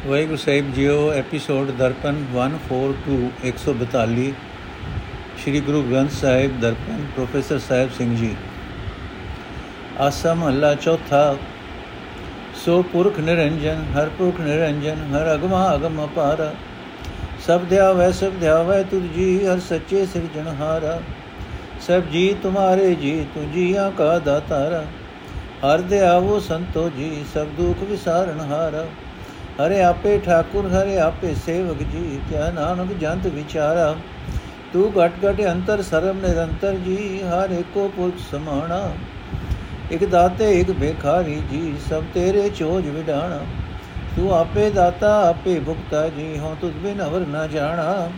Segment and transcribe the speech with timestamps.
[0.00, 4.28] ਵਾਹਿਗੁਰੂ ਸਾਹਿਬ ਜੀਓ ਐਪੀਸੋਡ ਦਰਪਨ 142 142
[5.42, 8.30] ਸ੍ਰੀ ਗੁਰੂ ਗ੍ਰੰਥ ਸਾਹਿਬ ਦਰਪਨ ਪ੍ਰੋਫੈਸਰ ਸਾਹਿਬ ਸਿੰਘ ਜੀ
[10.00, 11.20] ਆਸਾ ਮਹੱਲਾ ਚੌਥਾ
[12.64, 16.44] ਸੋ ਪੁਰਖ ਨਿਰੰਜਨ ਹਰ ਪੁਰਖ ਨਿਰੰਜਨ ਹਰ ਅਗਮਾ ਅਗਮ ਅਪਾਰ
[17.46, 20.98] ਸਭ ਧਿਆਵੈ ਸਭ ਧਿਆਵੈ ਤੁਧ ਜੀ ਹਰ ਸੱਚੇ ਸਿਰਜਣਹਾਰਾ
[21.88, 24.84] ਸਭ ਜੀ ਤੁਮਾਰੇ ਜੀ ਤੁ ਜੀਆਂ ਕਾ ਦਾਤਾਰਾ
[25.64, 28.86] ਹਰ ਦਿਆਵੋ ਸੰਤੋ ਜੀ ਸਭ ਦੁਖ ਵਿਸਾਰਨ ਹਾਰਾ
[29.50, 33.96] ਹਰੇ ਆਪੇ ਠਾਕੁਰ, ਹਰੇ ਆਪੇ ਸੇਵਕ ਜੀ, ਕਿਆ ਨਾਨਕ ਜੰਤ ਵਿਚਾਰਾ।
[34.72, 38.90] ਤੂੰ ਘਟ ਘਟ ਅੰਤਰ ਸਰਮ ਨਿਰੰਤਰ ਜੀ, ਹਰ ਏਕੋ ਪੁਰਖ ਸਮਾਣਾ।
[39.92, 43.38] ਇਕ ਦਾਤੇ, ਇਕ ਭੇਖਾਰੀ ਜੀ, ਸਭ ਤੇਰੇ ਚੋਜ ਵਿਡਾਣਾ।
[44.16, 48.08] ਤੂੰ ਆਪੇ ਦਾਤਾ, ਆਪੇ ਭੁਗਤਾ ਜੀ, ਹਉ ਤੁਧ ਬਿਨ ਅਵਰ ਨਾ ਜਾਣਾ।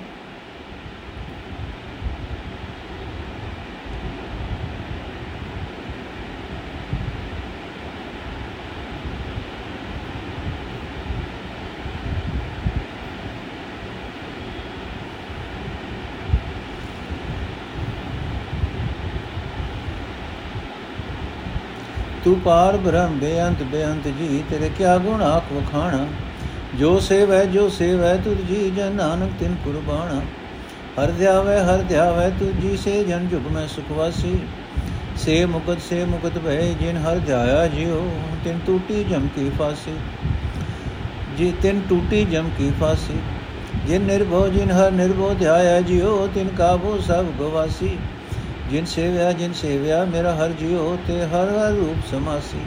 [22.25, 26.07] ਤੂੰ ਪਾਰ ਬ੍ਰਹਮ ਬੇਅੰਤ ਬੇਅੰਤ ਜੀ, ਤੇਰੇ ਕਿਆ ਗੁਣ ਆਖ ਵਖਾਣਾ?
[26.79, 30.21] ਜੋ ਸੇਵੈ ਜੋ ਸੇਵੈ ਤੁਧ ਜੀ ਜਨ ਨਾਨਕ ਤਿਨ ਕੁਰਬਾਨਾ
[30.99, 34.39] ਹਰ ਧਿਆਵੈ ਹਰ ਧਿਆਵੈ ਤੁਧ ਜੀ ਸੇ ਜਨ ਜੁਗ ਮੈਂ ਸੁਖਵਾਸੀ
[35.17, 38.11] ਸੇ ਮੁਕਤ ਸੇ ਮੁਕਤ ਭੈ ਜਿਨ ਹਰ ਧਿਆਇਆ ਜਿਉ,
[38.45, 39.97] ਤਿਨ ਟੂਟੀ ਜਮ ਕੀ ਫਾਸੀ।
[41.39, 43.19] ਜੀ, ਤਿਨ ਟੂਟੀ ਜਮ ਕੀ ਫਾਸੀ।
[43.87, 47.99] ਜਿਨ ਨਿਰਭਉ, ਜਿਨ ਹਰ ਨਿਰਭਉ ਧਿਆਇਆ ਜਿਉ, ਤਿਨ ਕਾਬੂ ਸਭ ਗਵਾਸੀ।
[48.73, 52.61] ਜਿਨ ਸੇਵਿਆ ਜਿਨ ਸੇਵਿਆ, ਮੇਰਾ ਹਰ ਜਿਉ ਤੇ ਹਰ ਹਰ ਰੂਪ ਸਮਾਸੀ।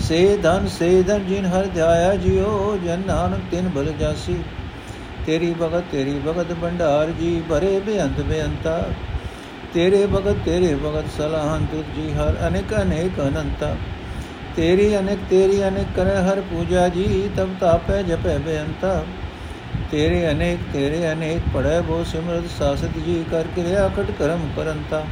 [0.00, 4.36] ਸੇ ਧਨ ਸੇ ਧਨ ਜਿਨ ਹਰ ਧਿਆਇਆ ਜਿਉ, ਜਨ ਨਾਨਕ ਤਿਨ ਬਲ ਜਾਸੀ।
[5.26, 8.78] ਤੇਰੀ ਭਗਤ ਤੇਰੀ ਭਗਤ ਭੰਡਾਰ ਜੀ, ਭਰੇ ਬੇਅੰਤ ਬੇਅੰਤਾ।
[9.74, 13.74] ਤੇਰੇ ਭਗਤ ਤੇਰੇ ਭਗਤ ਸਲਾਹਨ ਤੁਧ ਜੀ, ਹਰ ਅਨੇਕ ਅਨੇਕ ਅਨੰਤਾ।
[14.56, 19.02] ਤੇਰੀ ਅਨੇਕ ਤੇਰੀ ਅਨੇਕ ਕਰੇ ਹਰ ਪੂਜਾ ਜੀ, ਤਬ ਤਾਪੈ ਜਪੈ ਬੇਅੰਤਾ।
[19.90, 25.04] ਤੇਰੇ ਅਨੇਕ ਤੇਰੇ ਅਨੇਕ ਪੜੈ ਬੋ ਸਿਮਰਤ ਸਾਸਤ ਜੀ ਕਰ ਕਿਰਿਆ ਕਟ ਕਰਮ ਕਰੰਤਾ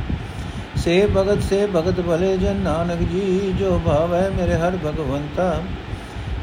[0.85, 5.63] ਸੇ ਭਗਤ ਸੇ ਭਗਤ ਭਲੇ ਜਨ ਨਾਨਕ ਜੀ, ਜੋ ਭਾਵੈ ਮੇਰੇ ਹਰ ਭਗਵੰਤਾ।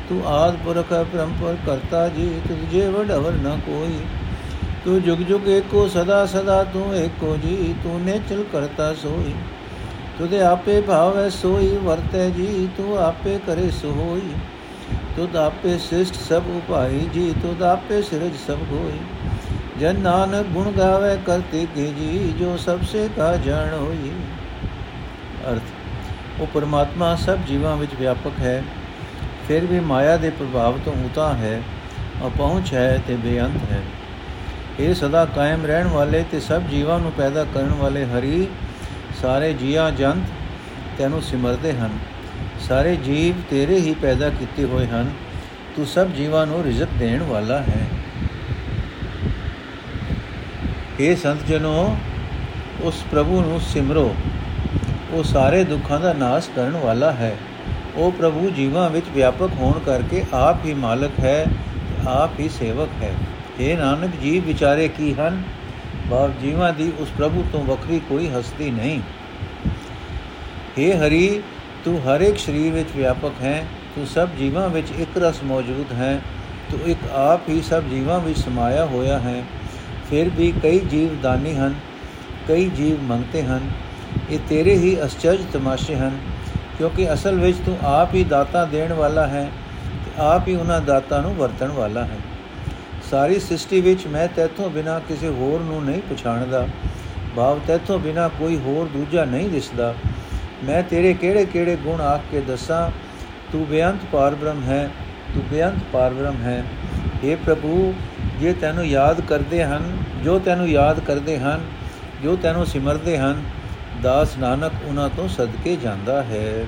[0.10, 4.00] ਤੂੰ ਆਦ ਪੁਰਖ ਪਰੰਪਰ ਕਰਤਾ ਜੀ ਤੁਝ ਜੇ ਵਡਵਰ ਨ ਕੋਈ।
[4.86, 9.34] ਤੂੰ ਜੁਗ ਜੁਗ ਏਕੋ ਸਦਾ ਸਦਾ ਤੂੰ ਏਕੋ ਜੀ, ਤੂੰ ਨੇ ਚਲ ਕਰਤਾ ਸੋਈ।
[10.18, 14.32] ਤੁਦੇ ਆਪੇ ਭਾਵੈ ਸੋਈ, ਵਰਤੈ ਜੀ, ਤੂੰ ਆਪੇ ਕਰੇ ਸੋਈ।
[15.20, 19.00] ਤੁਧ ਆਪੇ ਸ੍ਰਿਸ਼ਟ ਸਭ ਉਪਾਈ, ਜੀ ਤੁਧ ਆਪੇ ਸਿਰਜ ਸਭ ਹੋਈ।
[19.80, 24.12] ਜਨ ਨਾਨਕ ਗੁਣ ਗਾਵੇ ਕਰਤੇ ਕੇ ਜੀ, ਜੋ ਸਭ ਸੇ ਕਾ ਜਾਣ ਹੋਈ।
[25.52, 25.62] ਅਰਥ,
[26.40, 28.64] ਉਹ ਪਰਮਾਤਮਾ ਸਭ ਜੀਵਾਂ ਵਿੱਚ ਵਿਆਪਕ ਹੈ।
[29.48, 31.62] ਫਿਰ ਵੀ ਮਾਇਆ ਦੇ ਪ੍ਰਭਾਵ ਤੋਂ ਉਤਾ ਹੈ
[32.28, 33.82] ਅਪਹੁੰਚ ਹੈ ਤੇ ਬੇਅੰਤ ਹੈ।
[34.80, 38.48] ਇਹ ਸਦਾ ਕਾਇਮ ਰਹਿਣ ਵਾਲੇ ਤੇ ਸਭ ਜੀਵਾਂ ਨੂੰ ਪੈਦਾ ਕਰਨ ਵਾਲੇ ਹਰੀ,
[39.22, 40.24] ਸਾਰੇ ਜੀਆਂ ਜੰਤ
[40.98, 41.90] ਤੈਨੂੰ ਸਿਮਰਦੇ ਹਨ।
[42.60, 45.12] ਸਾਰੇ ਜੀਵ ਤੇਰੇ ਹੀ ਪੈਦਾ ਕੀਤੇ ਹੋਏ ਹਨ।
[45.76, 47.88] ਤੂੰ ਸਭ ਜੀਵਾਂ ਨੂੰ ਰਿਜ਼ਕ ਦੇਣ ਵਾਲਾ ਹੈ।
[51.00, 51.98] ਇਹ ਸੰਤ ਜਨੋ
[52.82, 54.16] ਉਸ ਪ੍ਰਭੂ ਨੂੰ ਸਿਮਰੋ।
[55.12, 57.38] ਉਹ ਸਾਰੇ ਦੁੱਖਾਂ ਦਾ ਨਾਸ਼ ਕਰਨ ਵਾਲਾ ਹੈ।
[57.96, 61.46] ਉਹ ਪ੍ਰਭੂ ਜੀਵਾਂ ਵਿੱਚ ਵਿਆਪਕ ਹੋਣ ਕਰਕੇ ਆਪ ਹੀ ਮਾਲਕ ਹੈ
[62.08, 63.14] ਆਪ ਹੀ ਸੇਵਕ ਹੈ।
[63.60, 65.44] ਇਹ ਨਾਨਕ, ਜੀਵ ਵਿਚਾਰੇ ਕੀ ਹਨ?
[66.08, 69.00] ਬਾਪ ਜੀਵਾਂ ਦੀ ਉਸ ਪ੍ਰਭੂ ਤੋਂ ਵੱਖਰੀ ਕੋਈ ਹਸਤੀ ਨਹੀਂ।
[70.78, 71.42] हे ਹਰੀ
[71.86, 76.22] ਤੂੰ ਹਰ ਇੱਕ ਸਰੀਰ ਵਿੱਚ ਵਿਆਪਕ ਹੈ, ਤੂੰ ਸਭ ਜੀਵਾਂ ਵਿੱਚ ਇੱਕ ਰਸ ਮੌਜੂਦ ਹੈ,
[76.72, 79.44] ਤੂੰ ਇੱਕ ਆਪ ਹੀ ਸਭ ਜੀਵਾਂ ਵਿੱਚ ਸਮਾਇਆ ਹੋਇਆ ਹੈ।
[80.10, 81.76] ਫਿਰ ਵੀ ਕਈ ਜੀਵ ਦਾਨੀ ਹਨ,
[82.48, 83.70] ਕਈ ਜੀਵ ਮੰਗਤੇ ਹਨ,
[84.30, 86.18] ਇਹ ਤੇਰੇ ਹੀ ਅਸਚਰਜ ਤਮਾਸ਼ੇ ਹਨ,
[86.78, 89.50] ਕਿਉਂਕਿ ਅਸਲ ਵਿੱਚ ਤੂੰ ਆਪ ਹੀ ਦਾਤਾ ਦੇਣ ਵਾਲਾ ਹੈ
[90.06, 92.18] ਤੇ ਆਪ ਹੀ ਉਹਨਾਂ ਦਾਤਾ ਨੂੰ ਵਰਤਣ ਵਾਲਾ ਹੈ।
[93.12, 96.68] ਸਾਰੀ ਸ੍ਰਿਸ਼ਟੀ ਵਿੱਚ ਮੈਂ ਤੇਥੋਂ ਬਿਨਾ ਕਿਸੇ ਹੋਰ ਨੂੰ ਨਹੀਂ ਪਛਾਣਦਾ,
[97.36, 99.94] ਭਾਵ ਤੇਥੋਂ ਬਿਨਾ ਕੋਈ ਹੋਰ ਦੂਜਾ ਨਹੀਂ ਦਿਸਦਾ।
[100.64, 102.92] ਮੈਂ ਤੇਰੇ ਕਿਹੜੇ ਕਿਹੜੇ ਗੁਣ ਆਖ ਕੇ ਦੱਸਾਂ?
[103.52, 104.90] ਤੂੰ ਬੇਅੰਤ ਪਰਬ੍ਰਹਮ ਹੈ,
[105.34, 106.64] ਤੂ ਬੇਅੰਤ ਪਰਬ੍ਰਹਮ ਹੈ।
[107.26, 107.94] हे ਪ੍ਰਭੂ,
[108.40, 111.62] ਜੇ ਤੈਨੂੰ ਯਾਦ ਕਰਦੇ ਹਨ, ਜੋ ਤੈਨੂੰ ਯਾਦ ਕਰਦੇ ਹਨ,
[112.24, 113.44] ਜੋ ਤੈਨੂੰ ਸਿਮਰਦੇ ਹਨ,
[114.04, 116.66] ਦਾਸ ਨਾਨਕ ਉਹਨਾਂ ਤੋਂ ਸਦਕੇ ਜਾਂਦਾ ਹੈ।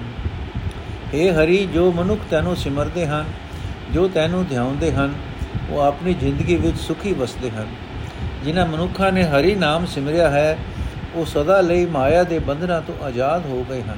[1.13, 3.25] हे ਹਰੀ, ਜੋ ਮਨੁੱਖ ਤੈਨੂੰ ਸਿਮਰਦੇ ਹਨ,
[3.93, 5.13] ਜੋ ਤੈਨੂੰ ਧਿਆਉਂਦੇ ਹਨ,
[5.69, 7.67] ਉਹ ਆਪਣੀ ਜ਼ਿੰਦਗੀ ਵਿੱਚ ਸੁਖੀ ਵਸਦੇ ਹਨ।
[8.45, 10.57] ਜਿਨ੍ਹਾਂ ਮਨੁੱਖਾਂ ਨੇ ਹਰੀ ਨਾਮ ਸਿਮਰਿਆ ਹੈ
[11.15, 13.97] ਉਹ ਸਦਾ ਲਈ ਮਾਇਆ ਦੇ ਬੰਧਨਾਂ ਤੋਂ ਆਜ਼ਾਦ ਹੋ ਗਏ ਹਨ।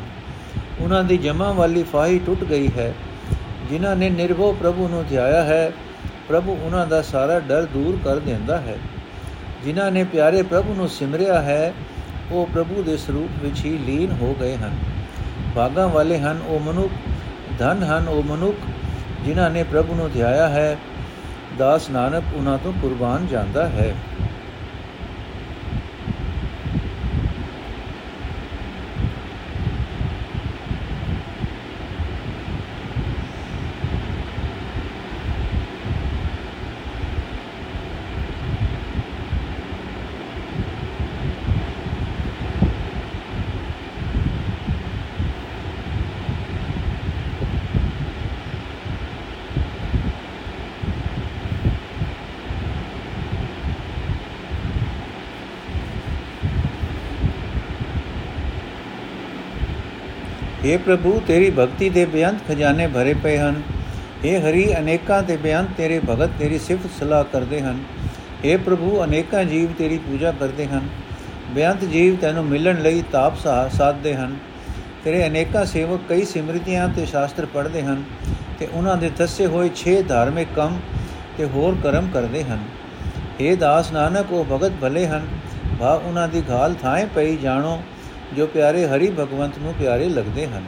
[0.80, 2.94] ਉਹਨਾਂ ਦੀ ਜਮਾ ਵਾਲੀ ਫਾਹੀ ਟੁੱਟ ਗਈ ਹੈ।
[3.70, 5.72] ਜਿਨ੍ਹਾਂ ਨੇ ਨਿਰਭਉ ਪ੍ਰਭੂ ਨੂੰ ਧਿਆਇਆ ਹੈ,
[6.30, 8.76] ਪ੍ਰਭੂ ਉਹਨਾਂ ਦਾ ਸਾਰਾ ਡਰ ਦੂਰ ਕਰ ਦਿੰਦਾ ਹੈ।
[9.64, 11.74] ਜਿਨ੍ਹਾਂ ਨੇ ਪਿਆਰੇ ਪ੍ਰਭੂ ਨੂੰ ਸਿਮਰਿਆ ਹੈ,
[12.32, 14.72] ਉਹ ਪ੍ਰਭੂ ਦੇ ਸਰੂਪ ਵਿੱਚ ਹੀ ਲੀਨ ਹੋ ਗਏ ਹਨ।
[15.56, 16.94] ਭਾਗਾਂ ਵਾਲੇ ਹਨ, ਉਹ ਮਨੁੱਖ,
[17.60, 18.58] ਧਨ ਹਨ, ਉਹ ਮਨੁੱਖ,
[19.26, 20.78] ਜਿਨ੍ਹਾਂ ਨੇ ਪ੍ਰਭੂ ਨੂੰ ਧਿਆਇਆ ਹੈ।
[21.58, 23.96] ਦਾਸ ਨਾਨਕ ਉਹਨਾਂ ਤੋਂ ਕੁਰਬਾਨ ਜਾਂਦਾ ਹੈ।
[60.73, 63.61] हे ਪ੍ਰਭੂ ਤੇਰੀ ਭਗਤੀ ਦੇ ਬੇਅੰਤ ਖਜ਼ਾਨੇ ਭਰੇ ਪਏ ਹਨ
[64.25, 67.79] हे ਹਰੀ ਅਨੇਕਾਂ ਤੇ ਬੇਅੰਤ ਤੇਰੇ ਭਗਤ ਤੇਰੀ ਸਿਫਤ ਸਲਾਹ ਕਰਦੇ ਹਨ
[68.45, 70.89] हे ਪ੍ਰਭੂ ਅਨੇਕਾਂ ਜੀਵ ਤੇਰੀ ਪੂਜਾ ਕਰਦੇ ਹਨ
[71.55, 73.37] ਬੇਅੰਤ ਜੀਵ ਤੈਨੂੰ ਮਿਲਣ ਲਈ ਤਾਪ
[73.69, 74.37] ਸਾਧਦੇ ਹਨ
[75.05, 78.03] ਤੇਰੇ ਅਨੇਕਾਂ ਸੇਵਕ ਕਈ ਸਿਮਰਤੀਆਂ ਤੇ ਸ਼ਾਸਤਰ ਪੜ੍ਹਦੇ ਹਨ
[78.59, 80.79] ਤੇ ਉਹਨਾਂ ਦੇ ਦੱਸੇ ਹੋਏ 6 ਧਾਰਮਿਕ ਕੰਮ
[81.37, 82.65] ਤੇ ਹੋਰ ਕਰਮ ਕਰਦੇ ਹਨ
[83.39, 85.27] हे ਦਾਸ ਨਾਨਕ ਉਹ ਭਗਤ ਭਲੇ ਹਨ
[85.79, 87.79] ਭਾ ਉਹਨਾਂ ਦੀ ਘਾਲ ਥਾਂ ਪਈ ਜਾਣੋ
[88.36, 90.64] ਜੋ ਪਿਆਰੇ ਹਰੀ ਭਗਵੰਤ ਨੂੰ ਪਿਆਰੇ ਲੱਗਦੇ ਹਨ।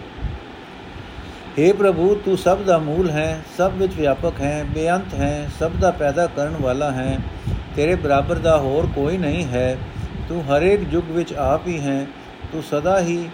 [1.59, 5.91] हे ਪ੍ਰਭੂ, ਤੂੰ ਸਭ ਦਾ ਮੂਲ ਹੈ, ਸਭ ਵਿੱਚ ਵਿਆਪਕ ਹੈ, ਬੇਅੰਤ ਹੈ, ਸਭ ਦਾ
[5.91, 7.19] ਪੈਦਾ ਕਰਨ ਵਾਲਾ ਹੈ।
[7.75, 9.77] ਤੇਰੇ ਬਰਾਬਰ ਦਾ ਹੋਰ ਕੋਈ ਨਹੀਂ ਹੈ।
[10.29, 12.05] ਤੂੰ ਹਰੇਕ ਯੁੱਗ ਵਿੱਚ ਆਪ ਹੀ ਹੈ।
[12.51, 13.29] ਤੂੰ ਸਦਾ ਹੀ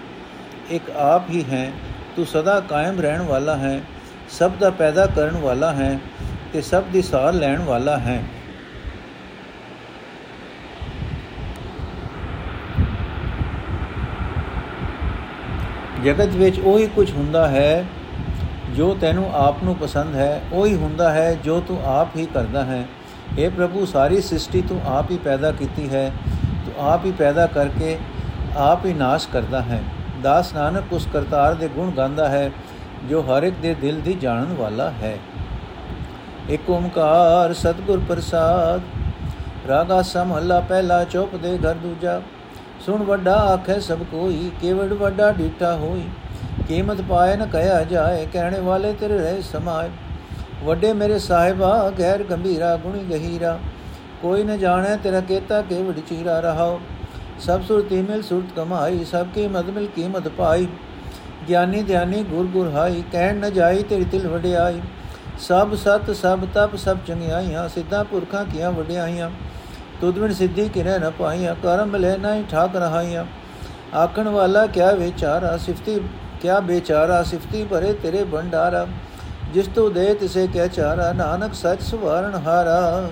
[0.70, 1.72] ਇੱਕ ਆਪ ਹੀ ਹੈ।
[2.16, 3.82] ਤੂੰ ਸਦਾ ਕਾਇਮ ਰਹਿਣ ਵਾਲਾ ਹੈ।
[4.30, 6.00] ਸਭ ਦਾ ਪੈਦਾ ਕਰਨ ਵਾਲਾ ਹੈ
[6.54, 8.24] ਤੇ ਸਭ ਦੀ ਸਾਰ ਲੈਣ ਵਾਲਾ ਹੈ।
[16.04, 17.86] ਜਗਤ ਵਿੱਚ ਉਹੀ ਕੁਝ ਹੁੰਦਾ ਹੈ
[18.76, 22.86] ਜੋ ਤੈਨੂੰ ਆਪ ਨੂੰ ਪਸੰਦ ਹੈ, ਉਹੀ ਹੁੰਦਾ ਹੈ ਜੋ ਤੂੰ ਆਪ ਹੀ ਕਰਦਾ ਹੈ।
[23.40, 26.12] اے ਪ੍ਰਭੂ, ਸਾਰੀ ਸ੍ਰਿਸ਼ਟੀ ਤੂੰ ਆਪ ਹੀ ਪੈਦਾ ਕੀਤੀ ਹੈ।
[26.66, 27.98] ਤੂੰ ਆਪ ਹੀ ਪੈਦਾ ਕਰਕੇ
[28.58, 29.82] ਆਪ ਹੀ ਨਾਸ਼ ਕਰਦਾ ਹੈ।
[30.24, 32.52] ਦਾਸ ਨਾਨਕ ਉਸ ਕਰਤਾਰ ਦੇ ਗੁਣ ਗਾਉਂਦਾ ਹੈ,
[33.10, 35.18] ਜੋ ਹਰ ਇੱਕ ਦੇ ਦਿਲ ਦੀ ਜਾਣਨ ਵਾਲਾ ਹੈ।
[36.50, 38.82] ਏਕ ਓੰਕਾਰ ਸਤਗੁਰ ਪ੍ਰਸਾਦ,
[39.70, 42.22] ਰਾਗਾ ਸਮਹੱਲਾ ਪਹਿਲਾ ਚੁੱਪ ਦੇ ਘਰ ਦੂਜਾ।
[42.86, 46.04] ਸੁਣ ਵੱਡਾ ਆਖੇ ਸਭ ਕੋਈ ਕੇਵੜ ਵੱਡਾ ਢੀਠਾ ਹੋਈ।
[46.68, 49.90] ਕੀਮਤ ਪਾਏ ਨ ਕਹਿਆ ਜਾਏ, ਕਹਿਣੇ ਵਾਲੇ ਤੇਰੇ ਰਹਿ ਸਮਾਏ।
[50.64, 53.60] ਵੱਡੇ ਮੇਰੇ ਸਾਹਿਬਾ, ਗੈਰ ਗੰਭੀਰਾ, ਗੁਣੀ ਗਹੀਰਾ।
[54.22, 56.80] ਕੋਈ ਨ ਜਾਣੇ ਤੇਰਾ ਕੇਤਾ ਕੇਵੜ ਚੀਰਾ ਰਹਾਓ।
[57.40, 60.68] ਸਭ ਸੁਰਤੀ ਮਿਲ ਸੁਰਤ ਕਮਾਈ, ਸਭ ਕੀ ਮਦ ਮਿਲ ਕੀਮਤ ਪਾਈ।
[61.50, 64.82] ਗਿਆਨੀ ਧਿਆਨੀ ਗੁਰ ਗੁਰ ਹਾਈ, ਕਹਿਣ ਨ ਜਾਈ ਤੇਰੀ ਤਿਲ ਵਡਿਆਈ।
[65.40, 69.32] ਸਭ ਸਤ, ਸਭ ਤਪ, ਸਭ ਚੰਗਿਆਈਆਂ, ਸਿੱਧਾ ਪੁਰਖਾਂ ਕੀਆਂ ਵਡਿਆਈਆਂ।
[70.02, 73.26] ਤੁਧ ਬਿਨ ਸਿੱਧੀ ਕਿਨੇ ਨ ਪਾਈਆਂ, ਕਰਮ ਲੈ ਨਹੀਂ ਠਾਕ ਰਹਾਈਆਂ।
[73.96, 76.00] ਆਖਣ ਵਾਲਾ ਕਿਆ ਵਿਚਾਰਾ, ਸਿਫਤੀ,
[76.42, 78.88] ਕਿਆ ਬੇਚਾਰਾ ਸਿਫਤੀ ਭਰੇ ਤੇਰੇ ਭੰਡਾਰਾ।
[79.54, 83.10] ਜਿਸ ਤੋ ਦੇ ਤਿਸੇ ਕਹਿ ਚਾਰਾ, ਨਾਨਕ ਸਚ ਸੁਵਾਰਨ ਹਾਰਾ।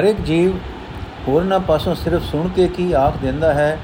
[0.00, 0.56] ਹਰ ਇੱਕ ਜੀਵ
[1.28, 3.78] ਹੋਰਨਾਂ ਪਾਸੋਂ ਸਿਰਫ ਸੁਣ ਕੇ ਕੀ ਆਖ ਦਿੰਦਾ ਹੈ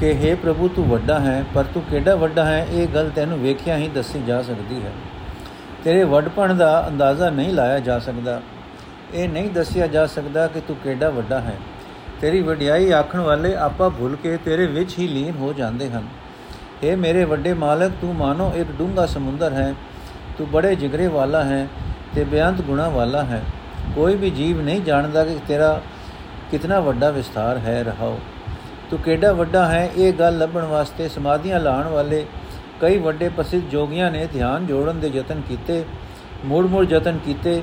[0.00, 2.66] ਕਿ हे ਪ੍ਰਭੂ, ਤੂੰ ਵੱਡਾ ਹੈ, ਪਰ ਤੂੰ ਕਿਹੜਾ ਵੱਡਾ ਹੈ?
[2.70, 4.92] ਇਹ ਗੱਲ ਤੈਨੂੰ ਵੇਖਿਆ ਹੀ ਦੱਸੀ ਜਾ ਸਕਦੀ ਹੈ।
[5.84, 8.40] ਤੇਰੇ ਵੱਡਪਣ ਦਾ ਅੰਦਾਜ਼ਾ ਨਹੀਂ ਲਾਇਆ ਜਾ ਸਕਦਾ।
[9.14, 11.56] ਇਹ ਨਹੀਂ ਦੱਸਿਆ ਜਾ ਸਕਦਾ ਕਿ ਤੂੰ ਕਿਹੜਾ ਵੱਡਾ ਹੈ।
[12.20, 16.06] ਤੇਰੀ ਵਡਿਆਈ ਆਖਣ ਵਾਲੇ ਆਪਾ ਭੁੱਲ ਕੇ ਤੇਰੇ ਵਿੱਚ ਹੀ ਲੀਨ ਹੋ ਜਾਂਦੇ ਹਨ।
[16.82, 19.74] ਇਹ ਮੇਰੇ ਵੱਡੇ ਮਾਲਕ, ਤੂੰ ਮਾਨੋ ਇੱਕ ਡੂੰਗਾ ਸਮੁੰਦਰ ਹੈ।
[20.38, 21.68] ਤੂੰ ਬੜੇ ਜਿਗਰੇ ਵਾਲਾ ਹੈ
[22.14, 23.42] ਤੇ ਬੇਅੰਤ ਗੁਣਾ ਵਾਲਾ ਹੈ।
[23.94, 25.80] ਕੋਈ ਵੀ ਜੀਵ ਨਹੀਂ ਜਾਣਦਾ ਕਿ ਤੇਰਾ
[26.50, 28.18] ਕਿਤਨਾ ਵੱਡਾ ਵਿਸਥਾਰ ਹੈ, ਰਹਾਓ।
[28.90, 32.24] ਤੂੰ ਕਿਹੜਾ ਵੱਡਾ ਹੈ, ਇਹ ਗੱਲ ਲੱਭਣ ਵਾਸਤੇ ਸਮਾਧੀਆਂ ਲਾਣ ਵਾਲੇ
[32.80, 35.84] ਕਈ ਵੱਡੇ ਪ੍ਰਸਿੱਧ ਜੋਗੀਆਂ ਨੇ ਧਿਆਨ ਜੋੜਨ ਦੇ ਯਤਨ ਕੀਤੇ,
[36.44, 37.62] ਮੂੜ-ਮੂੜ ਯਤਨ ਕੀਤੇ।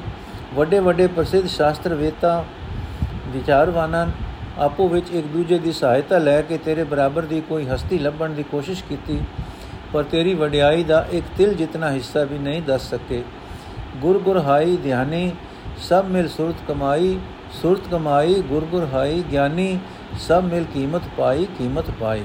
[0.55, 2.43] ਵੱਡੇ ਵੱਡੇ ਪ੍ਰਸਿੱਧ ਸ਼ਾਸਤਰ ਵੇਤਾ
[3.27, 4.07] ਵਿਚਾਰਵਾਨਾਂ
[4.59, 8.43] ਆਪੋ ਵਿੱਚ ਇੱਕ ਦੂਜੇ ਦੀ ਸਹਾਇਤਾ ਲੈ ਕੇ ਤੇਰੇ ਬਰਾਬਰ ਦੀ ਕੋਈ ਹਸਤੀ ਲੱਭਣ ਦੀ
[8.43, 9.19] ਕੋਸ਼ਿਸ਼ ਕੀਤੀ,
[9.93, 13.23] ਪਰ ਤੇਰੀ ਵਡਿਆਈ ਦਾ ਇੱਕ ਤਿਲ ਜਿੰਨਾ ਹਿੱਸਾ ਵੀ ਨਹੀਂ ਦੱਸ ਸਕੇ।
[13.97, 15.31] ਗੁਰ ਗੁਰ ਹਾਈ ਧਿਆਨੀ
[15.81, 17.19] ਸਭ ਮਿਲ ਸੁਰਤ ਕਮਾਈ
[17.61, 19.79] ਸੁਰਤ ਕਮਾਈ ਗੁਰ ਗੁਰ ਹਾਈ ਗਿਆਨੀ,
[20.19, 22.23] ਸਭ ਮਿਲ ਕੀਮਤ ਪਾਈ ਕੀਮਤ ਪਾਈ।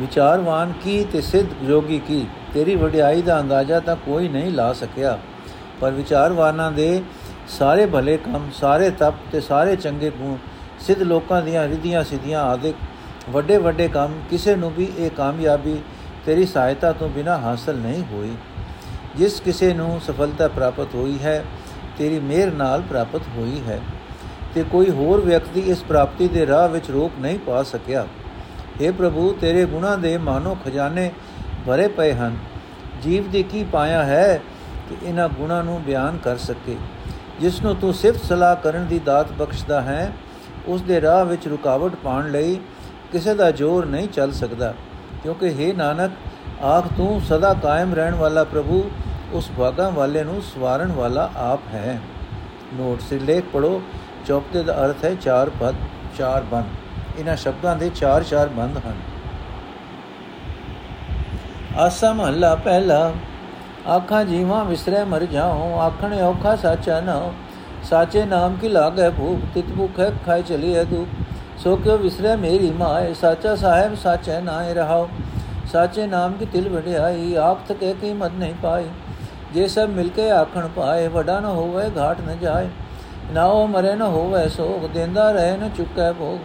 [0.00, 2.26] ਵਿਚਾਰਵਾਨ ਕੀ ਤੇ ਸਿੱਧ ਜੋਗੀ ਕੀ?
[2.54, 5.18] ਤੇਰੀ ਵਡਿਆਈ ਦਾ ਅੰਦਾਜ਼ਾ ਤਾਂ ਕੋਈ ਨਹੀਂ ਲਾ ਸਕਿਆ।
[5.80, 7.02] ਪਰ ਵਿਚਾਰਵਾਨਾਂ ਦੇ
[7.48, 10.36] ਸਾਰੇ ਭਲੇ ਕੰਮ, ਸਾਰੇ ਤਪ ਤੇ ਸਾਰੇ ਚੰਗੇ ਗੁਣ,
[10.80, 12.76] ਸਿੱਧ ਲੋਕਾਂ ਦੀਆਂ ਰਿਧੀਆਂ ਸਿੱਧੀਆਂ ਆਦਿਕ
[13.30, 15.80] ਵੱਡੇ ਵੱਡੇ ਕੰਮ, ਕਿਸੇ ਨੂੰ ਵੀ ਇਹ ਕਾਮਯਾਬੀ
[16.26, 18.30] ਤੇਰੀ ਸਹਾਇਤਾ ਤੋਂ ਬਿਨਾ ਹਾਸਲ ਨਹੀਂ ਹੋਈ।
[19.20, 21.44] ਜਿਸ ਕਿਸੇ ਨੂੰ ਸਫਲਤਾ ਪ੍ਰਾਪਤ ਹੋਈ ਹੈ,
[21.98, 23.80] ਤੇਰੀ ਮਿਹਰ ਨਾਲ ਪ੍ਰਾਪਤ ਹੋਈ ਹੈ।
[24.54, 28.06] ਤੇ ਕੋਈ ਹੋਰ ਵਿਅਕਤੀ ਇਸ ਪ੍ਰਾਪਤੀ ਦੇ ਰਾਹ ਵਿੱਚ ਰੋਕ ਨਹੀਂ ਪਾ ਸਕਿਆ।
[28.82, 31.10] हे ਪ੍ਰਭੂ, ਤੇਰੇ ਗੁਣਾ ਦੇ ਮਾਨੋ ਖਜ਼ਾਨੇ
[31.66, 32.36] ਭਰੇ ਪਏ ਹਨ।
[33.02, 34.40] ਜੀਵ ਦੇ ਕੀ ਪਾਇਆ ਹੈ
[34.88, 36.76] ਕਿ ਇਹਨਾਂ ਗੁਣਾਂ ਨੂੰ ਬਿਆਨ ਕਰ ਸਕੇ?
[37.40, 40.12] ਜਿਸ ਨੂੰ ਤੂੰ ਸਿਫਤ ਸਲਾਹ ਕਰਨ ਦੀ ਦਾਤ ਬਖਸ਼ਦਾ ਹੈ,
[40.66, 42.60] ਉਸ ਦੇ ਰਾਹ ਵਿੱਚ ਰੁਕਾਵਟ ਪਾਉਣ ਲਈ
[43.12, 44.74] ਕਿਸੇ ਦਾ ਜ਼ੋਰ ਨਹੀਂ ਚੱਲ ਸਕਦਾ।
[45.22, 46.10] ਕਿਉਂਕਿ हे ਨਾਨਕ,
[46.64, 48.90] ਆਖ ਤੂੰ ਸਦਾ ਕਾਇਮ ਰਹਿਣ ਵਾਲਾ ਪ੍ਰਭੂ
[49.32, 52.00] ਉਸ ਭਾਗਾਂ ਵਾਲੇ ਨੂੰ ਸਵਾਰਨ ਵਾਲਾ ਆਪ ਹੈ।
[52.74, 53.82] ਨੋਟ ਸੇ ਲੇਖ ਪੜੋ
[54.26, 55.74] ਚੌਪਤੇ ਦਾ ਅਰਥ ਹੈ ਚਾਰ ਪਦ,
[56.18, 58.96] ਚਾਰ ਬੰਦ। ਇਹਨਾਂ ਸ਼ਬਦਾਂ ਦੇ ਚਾਰ ਚਾਰ ਬੰਦ ਹਨ।
[61.76, 63.12] ਆਸਾ ਮਹੱਲਾ ਪਹਿਲਾ,
[63.88, 67.32] ਆਖਾਂ ਜੀਵਾਂ ਵਿਸਰੇ ਮਰ ਜਾਉ, ਆਖਣ ਔਖਾ ਸਾਚਾ ਨਾ,
[67.84, 71.06] ਸਾਚੇ ਨਾਮ ਕੀ ਲਾਗੈ ਭੂਖ, ਤਿਤ ਭੁਖ ਹੈ ਖਾਇ ਚਲੀਏ ਤੂੰ
[71.58, 75.08] ਸੋ ਕਿਉ ਵਿਸਰੇ ਮੇਰੀ ਮਾਏ, ਸਾਚਾ ਸਾਹਿਬ ਸਾਚੇ ਨਾਏ ਰਹਾਓ
[75.72, 78.86] ਸਾਚੇ ਨਾਮ ਕੀ ਤਿਲ ਵਡਿਆਈ, ਆਪ ਤਕੇ ਕੀਮਤ ਨਹੀਂ ਪਾਈ।
[79.54, 82.68] ਜੇ ਸਭ ਮਿਲ ਕੇ ਆਖਣ ਪਾਏ ਵੱਡਾ ਨ ਹੋਵੇ, ਘਾਟ ਨ ਜਾਏ।
[83.32, 86.38] ਨਾ ਉਹ ਮਰੇ, ਨ ਹੋਵੇ ਸੋਗ, ਦੇਂਦਾ ਰਹੇ, ਨ ਚੁੱਕੈ ਭੋਗ।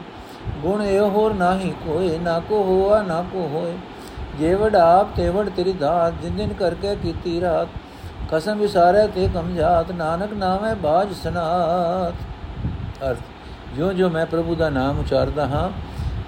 [0.62, 3.78] ਗੁਣ ਇਹ ਹੋਰ ਨਾਹੀ ਕੋਏ, ਨਾ ਕੋ ਹੋਆ, ਨਾ ਕੋ ਹੋਏ।
[4.40, 7.68] ਜੇ ਵਡ ਆਪ, ਤੇ ਵਡ ਤੇਰੀ ਦਾਤ, ਜਿਨ ਦਿਨ ਕਰਕੇ ਕੀਤੀ ਰਾਤ।
[8.32, 12.14] ਕਸਮ ਵਿਸਾਰੇ ਤੇ ਕਮਜਾਤ ਨਾਨਕ ਨਾਮੇ ਬਾਜ ਸਨਾਤ।
[13.04, 13.18] ਅਰਥ
[13.78, 15.70] ਜੋ ਜੋ ਮੈਂ ਪ੍ਰਭੂ ਦਾ ਨਾਮ ਉਚਾਰਦਾ ਹਾਂ,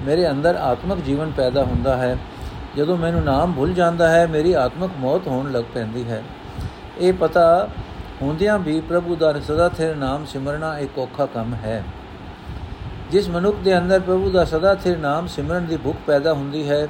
[0.05, 2.17] ਮੇਰੇ ਅੰਦਰ ਆਤਮਿਕ ਜੀਵਨ ਪੈਦਾ ਹੁੰਦਾ ਹੈ।
[2.77, 6.23] ਜਦੋਂ ਮੈਨੂੰ ਨਾਮ ਭੁੱਲ ਜਾਂਦਾ ਹੈ, ਮੇਰੀ ਆਤਮਿਕ ਮੌਤ ਹੋਣ ਲੱਗ ਪੈਂਦੀ ਹੈ।
[6.99, 7.67] ਇਹ ਪਤਾ
[8.21, 11.83] ਹੁੰਦਿਆਂ ਵੀ ਪ੍ਰਭੂ ਦਾ ਸਦਾ ਥਿਰ ਨਾਮ ਸਿਮਰਨਾ ਇੱਕ ਔਖਾ ਕੰਮ ਹੈ।
[13.11, 16.87] ਜਿਸ ਮਨੁੱਖ ਦੇ ਅੰਦਰ ਪ੍ਰਭੂ ਦਾ ਸਦਾ ਥਿਰ ਨਾਮ ਸਿਮਰਨ ਦੀ ਭੁੱਖ ਪੈਦਾ ਹੁੰਦੀ ਹੈ,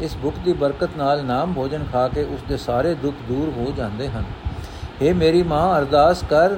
[0.00, 3.72] ਇਸ ਭੁੱਖ ਦੀ ਬਰਕਤ ਨਾਲ ਨਾਮ ਭੋਜਨ ਖਾ ਕੇ ਉਸ ਦੇ ਸਾਰੇ ਦੁੱਖ ਦੂਰ ਹੋ
[3.76, 4.24] ਜਾਂਦੇ ਹਨ।
[5.02, 6.54] हे ਮੇਰੀ ਮਾਂ, ਅਰਦਾਸ ਕਰ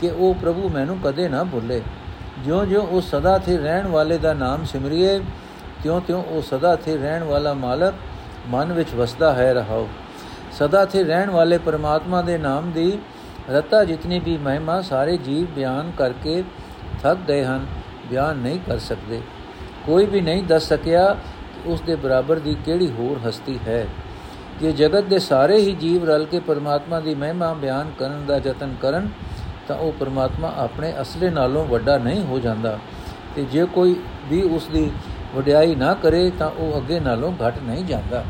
[0.00, 1.82] ਕਿ ਉਹ ਪ੍ਰਭੂ ਮੈਨੂੰ ਕਦੇ ਨਾ ਭੁੱਲੇ।
[2.44, 5.20] ਜਿਉਂ-ਜਿਉਂ ਉਹ ਸਦਾ ਥਿਰ ਰਹਿਣ ਵਾਲੇ ਦਾ ਨਾਮ ਸਿਮਰਿਏ,
[5.82, 7.94] ਤਿਉਂ-ਤਿਉਂ ਉਹ ਸਦਾ ਥਿਰ ਰਹਿਣ ਵਾਲਾ ਮਾਲਕ
[8.48, 9.88] ਮਨ ਵਿੱਚ ਵਸਦਾ ਹੈ ਰਹਾਓ
[10.58, 12.98] ਸਦਾ ਥਿਰ ਰਹਿਣ ਵਾਲੇ ਪਰਮਾਤਮਾ ਦੇ ਨਾਮ ਦੀ
[13.50, 16.44] ਰਤਾ ਜਿਤਨੀ ਵੀ ਮਹਿਮਾ ਸਾਰੇ ਜੀਵ ਬਿਆਨ ਕਰਕੇ
[17.02, 17.66] ਥੱਕ ਗਏ ਹਨ,
[18.10, 19.20] ਬਿਆਨ ਨਹੀਂ ਕਰ ਸਕਦੇ।
[19.86, 23.86] ਕੋਈ ਵੀ ਨਹੀਂ ਦੱਸ ਸਕਿਆ ਕਿ ਉਸ ਦੇ ਬਰਾਬਰ ਦੀ ਕਿਹੜੀ ਹੋਰ ਹਸਤੀ ਹੈ।
[24.60, 28.74] ਜੇ ਜਗਤ ਦੇ ਸਾਰੇ ਹੀ ਜੀਵ ਰਲ ਕੇ ਪਰਮਾਤਮਾ ਦੀ ਮਹਿਮਾ ਬਿਆਨ ਕਰਨ ਦਾ ਯਤਨ
[28.80, 29.08] ਕਰਨ,
[29.68, 32.78] ਤਾਂ ਉਹ ਪਰਮਾਤਮਾ ਆਪਣੇ ਅਸਲੇ ਨਾਲੋਂ ਵੱਡਾ ਨਹੀਂ ਹੋ ਜਾਂਦਾ।
[33.36, 34.90] ਤੇ ਜੇ ਕੋਈ ਵੀ ਉਸ ਦੀ
[35.36, 38.24] ਵਡਿਆਈ ਨਾ ਕਰੇ, ਤਾਂ ਉਹ ਅੱਗੇ ਨਾਲੋਂ ਘਟ ਨਹੀਂ ਜਾਂਦਾ।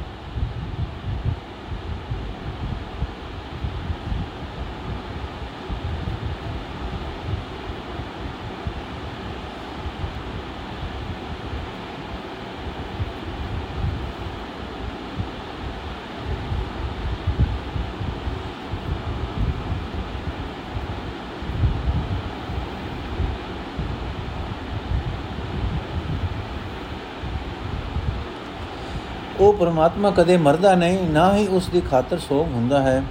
[29.48, 33.02] ਉਹ ਪਰਮਾਤਮਾ ਕਦੇ ਮਰਦਾ ਨਹੀਂ, ਨਾ ਹੀ ਉਸ ਦੀ ਖਾਤਰ ਸੋਗ ਹੁੰਦਾ ਹੈ।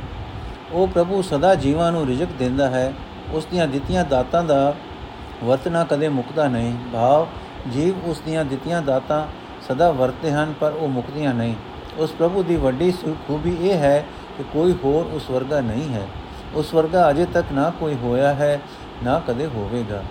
[0.72, 2.94] ਉਹ ਪ੍ਰਭੂ ਸਦਾ ਜੀਵਾਂ ਨੂੰ ਰਿਜਕ ਦਿੰਦਾ ਹੈ।
[3.32, 4.76] ਉਸ ਦੀਆਂ ਦਿੱਤੀਆਂ ਦਾਤਾਂ ਦਾ
[5.44, 7.28] ਵਰਤਣਾ ਕਦੇ ਮੁਕਦਾ ਨਹੀਂ। ਭਾਵ,
[7.72, 9.28] ਜੀਵ ਉਸ ਦੀਆਂ ਦਿੱਤੀਆਂ ਦਾਤਾਂ
[9.68, 11.56] ਸਦਾ ਵਰਤੇ ਹਨ, ਪਰ ਉਹ ਮੁਕਦੀਆਂ ਨਹੀਂ।
[11.98, 12.94] ਉਸ ਪ੍ਰਭੂ ਦੀ ਵੱਡੀ
[13.28, 14.06] ਖੂਬੀ ਇਹ ਹੈ
[14.38, 16.08] ਕਿ ਕੋਈ ਹੋਰ ਉਸ ਵਰਗਾ ਨਹੀਂ ਹੈ।
[16.54, 18.62] ਉਸ ਵਰਗਾ ਅਜੇ ਤੱਕ ਨਾ ਕੋਈ ਹੋਇਆ ਹੈ,
[19.04, 20.04] ਨਾ ਕਦੇ ਹੋਵੇਗਾ।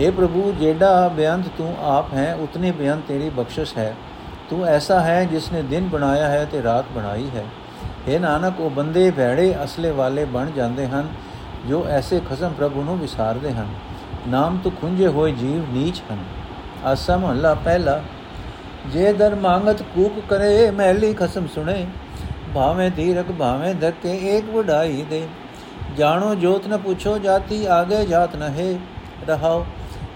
[0.00, 3.96] اے ਪ੍ਰਭੂ, ਜਿਹੜਾ ਬੇਅੰਤ ਤੂੰ ਆਪ ਹੈ, ਉਤਨੇ ਬੇਅੰਤ ਤੇਰੀ ਬਖਸ਼ਿਸ਼ ਹੈ।
[4.52, 7.44] ਤੂੰ ਐਸਾ ਹੈ ਜਿਸ ਨੇ ਦਿਨ ਬਣਾਇਆ ਹੈ ਤੇ ਰਾਤ ਬਣਾਈ ਹੈ।
[8.08, 11.08] ਇਹ ਨਾਨਕ, ਉਹ ਬੰਦੇ ਭੈੜੇ ਅਸਲੇ ਵਾਲੇ ਬਣ ਜਾਂਦੇ ਹਨ,
[11.68, 13.68] ਜੋ ਐਸੇ ਖਸਮ ਪ੍ਰਭੂ ਨੂੰ ਵਿਸਾਰਦੇ ਹਨ।
[14.28, 16.18] ਨਾਮ ਤੋਂ ਖੁੰਝੇ ਹੋਏ ਜੀਵ ਨੀਚ ਹਨ।
[16.92, 18.02] ਅਸਮ ਅੱਲਾ ਪਹਿਲਾ,
[18.86, 21.86] ਜੇ ਦਰ ਮੰਗਤ ਕੂਕ ਕਰੇ, ਮਹਿਲੀ ਖਸਮ ਸੁਣੇ।
[22.54, 25.28] ਭਾਵੇਂ ਧੀਰਕ ਭਾਵੇਂ ਧੱਕੇ, ਏਕ ਵਡਾਈ ਦੇ।
[25.96, 28.78] ਜਾਣੋ ਜੋਤ ਨ ਪੁੱਛੋ, ਜਾਤੀ ਆਗੇ ਜਾਤ ਨ ਹੈ।
[29.28, 29.66] ਰਹਾਓ,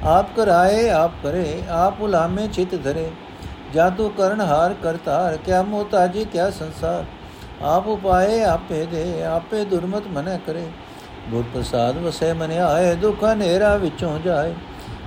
[0.04, 3.10] ਆਪ ਕਰਾਏ, ਆਪ ਕਰੇ, ਆਪ ਉਲਾਮੇ ਚਿਤ ਧਰੇ।
[3.74, 7.04] ਜਾਦੂ ਕਰਨ ਹਾਰ ਕਰਤਾਰ, ਕਿਆ ਮੋਤਾਜੀ ਕਿਆ ਸੰਸਾਰ।
[7.62, 10.66] ਆਪ ਉਪਾਏ ਆਪੇ ਦੇ, ਆਪੇ ਦੁਰਮਤ ਮਨ ਕਰੇ।
[11.30, 14.54] ਗੁਰ ਪ੍ਰਸਾਦ ਵਸੇ ਮਨ ਆਏ, ਦੁਖ ਹਨੇਰਾ ਵਿੱਚੋਂ ਜਾਏ।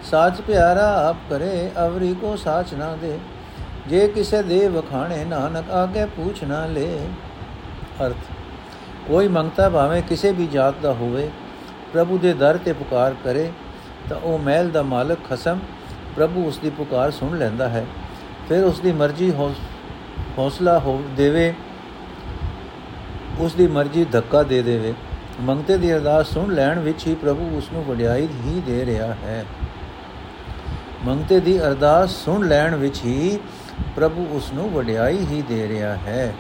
[0.04, 3.18] ਸਾਚ ਪਿਆਰਾ ਆਪ ਕਰੇ, ਅਵਰੀ ਕੋ ਸਾਚ ਨਾ ਦੇ।
[3.88, 6.98] ਜੇ ਕਿਸੇ ਦੇ ਵਖਾਣੇ, ਨਾਨਕ ਆਗੇ ਪੁੱਛ ਨਾ ਲੈ।
[8.06, 8.32] ਅਰਥ,
[9.08, 11.30] ਕੋਈ ਮੰਗਤਾ ਭਾਵੇਂ ਕਿਸੇ ਵੀ ਜਾਤ ਦਾ ਹੋਵੇ,
[11.94, 13.52] ਪ੍ਰਭੂ ਦੇ ਦਰ ਤੇ ਪੁਕਾਰ ਕਰੇ,
[14.10, 15.60] ਤਾਂ ਉਹ ਮਹਿਲ ਦਾ ਮਾਲਕ ਖਸਮ,
[16.16, 17.86] ਪ੍ਰਭੂ ਉਸ ਦੀ ਪੁਕਾਰ ਸੁਣ ਲੈਂਦਾ ਹੈ।
[18.50, 19.32] ਫਿਰ ਉਸ ਦੀ ਮਰਜ਼ੀ
[20.38, 21.54] ਹੌਸਲਾ ਹੋ ਦੇਵੇ
[23.40, 24.94] ਉਸ ਦੀ ਮਰਜ਼ੀ ਧੱਕਾ ਦੇ ਦੇਵੇ।
[25.42, 29.46] ਮੰਗਤੇ ਦੀ ਅਰਦਾਸ ਸੁਣ ਲੈਣ ਵਿੱਚ ਹੀ ਪ੍ਰਭੂ ਉਸ ਨੂੰ ਵਡਿਆਈ ਹੀ ਦੇ ਰਿਹਾ ਹੈ।
[31.06, 33.40] ਮੰਗਤੇ ਦੀ ਅਰਦਾਸ ਸੁਣ ਲੈਣ ਵਿੱਚ ਹੀ
[33.96, 36.34] ਪ੍ਰਭੂ ਉਸ ਨੂੰ ਵਡਿਆਈ ਹੀ ਦੇ ਰਿਹਾ ਹੈ।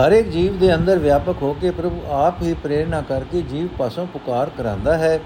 [0.00, 4.06] ਹਰ ਇੱਕ ਜੀਵ ਦੇ ਅੰਦਰ ਵਿਆਪਕ ਹੋ ਕੇ ਪ੍ਰਭੂ ਆਪ ਹੀ ਪ੍ਰੇਰਣਾ ਕਰਕੇ ਜੀਵ ਪਾਸੋਂ
[4.06, 5.20] ਪੁਕਾਰ ਕਰਾਂਦਾ ਹੈ।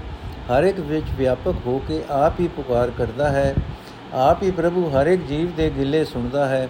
[0.51, 3.55] ਹਰ ਇੱਕ ਵਿੱਚ ਵਿਆਪਕ ਹੋ ਕੇ ਆਪ ਹੀ ਪੁਕਾਰ ਕਰਦਾ ਹੈ।
[4.13, 6.69] ਆਪ ਹੀ ਪ੍ਰਭੂ ਹਰ ਇੱਕ ਜੀਵ ਦੇ ਗਿੱਲੇ ਸੁਣਦਾ ਹੈ।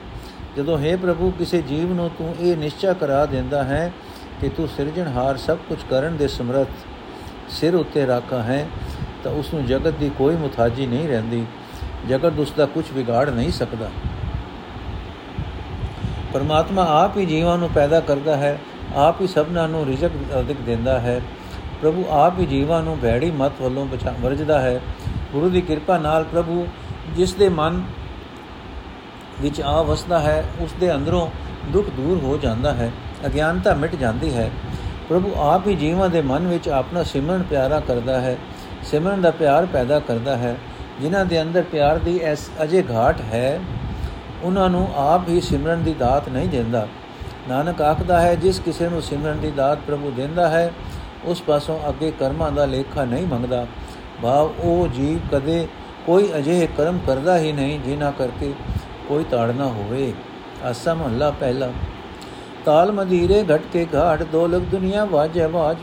[0.56, 3.92] ਜਦੋਂ ਹੈ ਪ੍ਰਭੂ, ਕਿਸੇ ਜੀਵ ਨੂੰ ਤੂੰ ਇਹ ਨਿਸ਼ਚੈ ਕਰਾ ਦਿੰਦਾ ਹੈ
[4.40, 6.68] ਕਿ ਤੂੰ ਸਿਰਜਣਹਾਰ ਸਭ ਕੁਝ ਕਰਨ ਦੇ ਸਮਰੱਥ
[7.49, 8.68] ਸਿਰ ਉੱਤੇ ਰਾਖਾ ਹੈ,
[9.25, 11.46] ਤਾਂ ਉਸ ਨੂੰ ਜਗਤ ਦੀ ਕੋਈ ਮੁਤਾਜੀ ਨਹੀਂ ਰਹਿੰਦੀ।
[12.08, 13.90] ਜਗਤ ਉਸ ਦਾ ਕੁਝ ਵਿਗਾੜ ਨਹੀਂ ਸਕਦਾ।
[16.35, 18.59] ਪਰਮਾਤਮਾ ਆਪ ਹੀ ਜੀਵਾਂ ਨੂੰ ਪੈਦਾ ਕਰਦਾ ਹੈ,
[18.97, 20.11] ਆਪ ਹੀ ਸਭਨਾਂ ਨੂੰ ਰਿਜ਼ਕ
[20.41, 21.21] ਅਧਿਕ ਦਿੰਦਾ ਹੈ।
[21.83, 24.81] ਪ੍ਰਭੂ ਆਪ ਹੀ ਜੀਵਾਂ ਨੂੰ ਭੈੜੀ ਮਤ ਵੱਲੋਂ ਬਚਾ, ਵਰਜਦਾ ਹੈ।
[25.33, 26.67] ਗੁਰੂ ਦੀ ਕਿਰਪਾ ਨਾਲ ਪ੍ਰਭੂ
[27.17, 27.83] ਜਿਸ ਦੇ ਮਨ
[29.41, 31.29] ਵਿੱਚ ਆ ਵਸਦਾ ਹੈ, ਉਸ ਦੇ ਅੰਦਰੋਂ
[31.73, 32.91] ਦੁੱਖ ਦੂਰ ਹੋ ਜਾਂਦਾ ਹੈ,
[33.26, 34.50] ਅਗਿਆਨਤਾ ਮਿਟ ਜਾਂਦੀ ਹੈ।
[35.09, 38.37] ਪ੍ਰਭੂ ਆਪ ਹੀ ਜੀਵਾਂ ਦੇ ਮਨ ਵਿੱਚ ਆਪਣਾ ਸਿਮਰਨ ਪਿਆਰਾ ਕਰਦਾ ਹੈ,
[38.83, 40.57] ਸਿਮਰਨ ਦਾ ਪਿਆਰ ਪੈਦਾ ਕਰਦਾ ਹੈ।
[41.00, 43.61] ਜਿਨ੍ਹਾਂ ਦੇ ਅੰਦਰ ਪਿਆਰ ਦੀ ਐਸ ਅਜੇ ਘਾਟ ਹੈ
[44.44, 46.88] ਉਹਨਾਂ ਨੂੰ ਆਪ ਹੀ ਸਿਮਰਨ ਦੀ ਦਾਤ ਨਹੀਂ ਦਿੰਦਾ।
[47.48, 50.72] ਨਾਨਕ ਆਖਦਾ ਹੈ, ਜਿਸ ਕਿਸੇ ਨੂੰ ਸਿਮਰਨ ਦੀ ਦਾਤ ਪ੍ਰਭੂ ਦਿੰਦਾ ਹੈ,
[51.24, 53.66] ਉਸ ਪਾਸੋਂ ਅੱਗੇ ਕਰਮਾਂ ਦਾ ਲੇਖਾ ਨਹੀਂ ਮੰਗਦਾ।
[54.22, 55.68] ਭਾਵ ਉਹ ਜੀਵ ਕਦੇ
[56.06, 58.52] ਕੋਈ ਅਜਿਹੇ ਕਰਮ ਕਰਦਾ ਹੀ ਨਹੀਂ, ਜਿਨ੍ਹਾਂ ਕਰਕੇ
[59.08, 60.12] ਕੋਈ ਤਾੜਨਾ ਹੋਵੇ।
[60.64, 61.70] ਆਸਾ ਮਹੱਲਾ ਪਹਿਲਾ।
[62.64, 65.76] ਤਾਲ ਮਦੀਰੇ ਘਟ ਕੇ ਘਾਟ ਦੋਲਕ ਦੁਨੀਆ ਵਾਜੇ ਵਾਜ।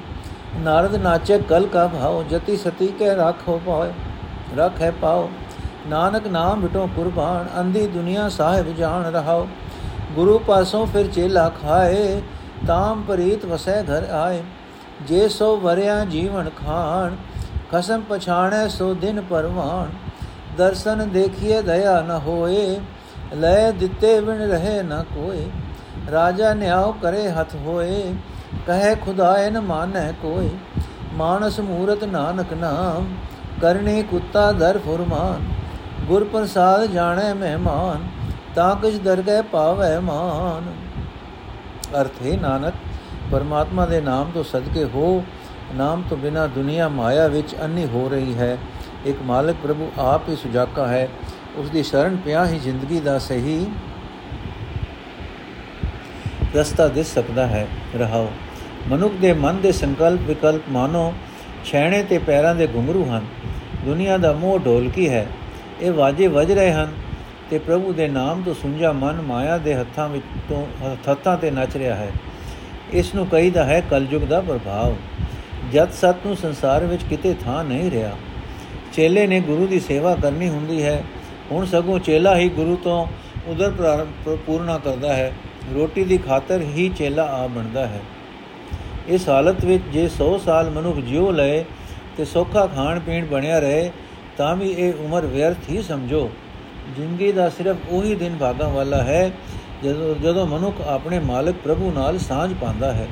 [0.58, 3.92] ਨਾਰਦ ਨਾਚੇ ਕਲ ਕਾ ਭਾਉ, ਜਤੀ ਸਤੀ ਕੇ ਰੱਖੋ ਪਾਏ
[4.58, 5.30] ਰੱਖ ਹੈ ਪਾਓ
[5.88, 9.48] ਨਾਨਕ ਨਾਮ ਬਿਟੋ ਕੁਰਬਾਨ, ਅੰਧੀ ਦੁਨੀਆ ਸਾਹਿਬ ਜਾਣ ਰਹਾਓ।
[10.16, 12.22] ਗੁਰੂ ਪਾਸੋਂ ਫਿਰ ਚੇਲਾ ਖਾਏ,
[12.68, 14.44] ਤਾਮ ਪ੍ਰੀਤ ਵਸੈ ਘਰ ਆਏ।
[15.08, 17.16] ਜੇ ਸੋ ਵਰਿਆ ਜੀਵਨ ਖਾਣ,
[17.72, 19.90] ਖਸਮ ਪਛਾਣੈ ਸੋ ਦਿਨ ਪਰਵਾਨ
[20.58, 22.80] ਦਰਸ਼ਨ ਦੇਖੀਏ ਦਇਆ ਨ ਹੋਏ,
[23.36, 25.46] ਲੈ ਦਿੱਤੇ ਵਿਣ ਰਹੇ ਨ ਕੋਏ।
[26.12, 28.14] ਰਾਜਾ ਨਿਆਉ ਕਰੇ ਹੱਥ ਹੋਏ,
[28.68, 30.50] ਕਹੇ ਖੁਦਾਏ ਨ ਮਾਨੈ ਕੋਈ
[31.14, 33.08] ਮਾਨਸ ਮੂਰਤ ਨਾਨਕ ਨਾਮ,
[33.62, 35.61] ਕਰਨੇ ਕੁੱਤਾ ਦਰ ਫੁਰਮਾਨ।
[36.12, 38.02] ਗੁਰ ਪ੍ਰਸਾਦ ਜਾਣੈ ਮਹਿਮਾਨ,
[38.56, 40.66] ਤਾਂ ਕਿਛ ਦਰਗਹਿ ਪਾਵੈ ਮਾਨ।
[42.02, 42.74] ਅਰਥ ਹੈ, ਨਾਨਕ,
[43.32, 45.24] ਪਰਮਾਤਮਾ ਦੇ ਨਾਮ ਤੋਂ ਸਦਕੇ ਹੋ,
[45.74, 48.58] ਨਾਮ ਤੋਂ ਬਿਨਾ ਦੁਨੀਆ ਮਾਇਆ ਵਿੱਚ ਅੰਨੀ ਹੋ ਰਹੀ ਹੈ।
[49.06, 51.08] ਇੱਕ ਮਾਲਕ ਪ੍ਰਭੂ ਆਪ ਹੀ ਸੁਜਾਕਾ ਹੈ
[51.56, 53.66] ਉਸ ਦੀ ਸ਼ਰਨ ਪਿਆ ਹੀ ਜ਼ਿੰਦਗੀ ਦਾ ਸਹੀ
[56.56, 58.32] ਰਸਤਾ ਦਿਸ ਸਕਦਾ ਹੈ। ਰਹਾਓ,
[58.88, 61.14] ਮਨੁੱਖ ਦੇ ਮਨ ਦੇ ਸੰਕਲਪ ਵਿਕਲਪ ਮਾਨੋ,
[61.66, 63.26] ਛੈਣੇ ਤੇ ਪੈਰਾਂ ਦੇ ਘੁੰਗਰੂ ਹਨ।
[63.86, 65.28] ਦੁਨੀਆ ਦਾ ਮੋਹ ਢੋਲਕੀ ਹੈ
[65.82, 66.92] ਇਹ ਵਾਜੇ ਵੱਜ ਰਹੇ ਹਨ
[67.50, 70.68] ਤੇ ਪ੍ਰਭੂ ਦੇ ਨਾਮ ਤੋਂ ਸੁੰਝਾ ਮਨ ਮਾਇਆ ਦੇ ਹੱਥਾਂ ਵਿੱਚ ਤੋਂ
[71.12, 72.12] ਹੱਥਾਂ ਤੇ ਨੱਚ ਰਿਹਾ ਹੈ।
[72.94, 74.96] ਇਸ ਨੂੰ ਕਹੀਦਾ ਹੈ ਕਲਯੁਗ ਦਾ ਪ੍ਰਭਾਵ।
[75.72, 78.12] ਜਦ ਸਤ ਨੂੰ ਸੰਸਾਰ ਵਿੱਚ ਕਿਤੇ ਥਾਂ ਨਹੀਂ ਰਿਹਾ।
[78.94, 81.04] ਚੇਲੇ ਨੇ ਗੁਰੂ ਦੀ ਸੇਵਾ ਕਰਨੀ ਹੁੰਦੀ ਹੈ।
[81.52, 83.08] ਹੁਣ ਸਗੋਂ ਚੇਲਾ ਹੀ ਗੁਰੂ ਤੋਂ
[83.48, 84.06] ਉਦਰ
[84.46, 85.32] ਪੂਰਨਾ ਕਰਦਾ ਹੈ।
[85.74, 88.00] ਰੋਟੀ ਦੀ ਖਾਤਰ ਹੀ ਚੇਲਾ ਆ ਬਣਦਾ ਹੈ।
[89.08, 91.64] ਇਸ ਹਾਲਤ ਵਿੱਚ ਜੇ 100 ਸਾਲ ਮਨੁੱਖ ਜਿਉ ਲਏ
[92.18, 93.92] ਤੇ ਸੋਖਾ ਖਾਣ ਪੀਣ ਬਣਿਆ ਰਹੇ
[94.42, 96.30] ਤਾਂ ਵੀ ਇਹ ਉਮਰ ਵਿਅਰਥ ਹੀ ਸਮਝੋ।
[96.96, 99.32] ਜ਼ਿੰਦਗੀ ਦਾ ਸਿਰਫ ਉਹੀ ਦਿਨ ਭਾਗਾਂ ਵਾਲਾ ਹੈ,
[99.84, 103.08] ਜਦੋਂ ਜਦੋਂ ਮਨੁੱਖ ਆਪਣੇ ਮਾਲਕ ਪ੍ਰਭੂ ਨਾਲ ਸਾਝ ਪਾਉਂਦਾ ਹੈ।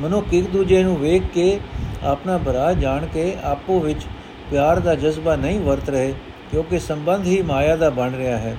[0.00, 1.58] ਮਨੁੱਖ ਇੱਕ ਦੂਜੇ ਨੂੰ ਵੇਖ ਕੇ,
[2.04, 4.06] ਆਪਣਾ ਭਰਾ ਜਾਣ ਕੇ ਆਪੋ ਵਿੱਚ
[4.50, 6.12] ਪਿਆਰ ਦਾ ਜਜ਼ਬਾ ਨਹੀਂ ਵਰਤ ਰਹੇ,
[6.50, 8.56] ਕਿਉਂਕਿ ਸੰਬੰਧ ਹੀ ਮਾਇਆ ਦਾ ਬਣ ਰਿਹਾ ਹੈ।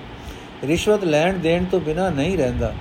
[0.64, 2.74] ਰਿਸ਼ਵਤ ਲੈਣ ਦੇਣ ਤੋਂ ਬਿਨਾ ਨਹੀਂ ਰਹਿੰਦਾ।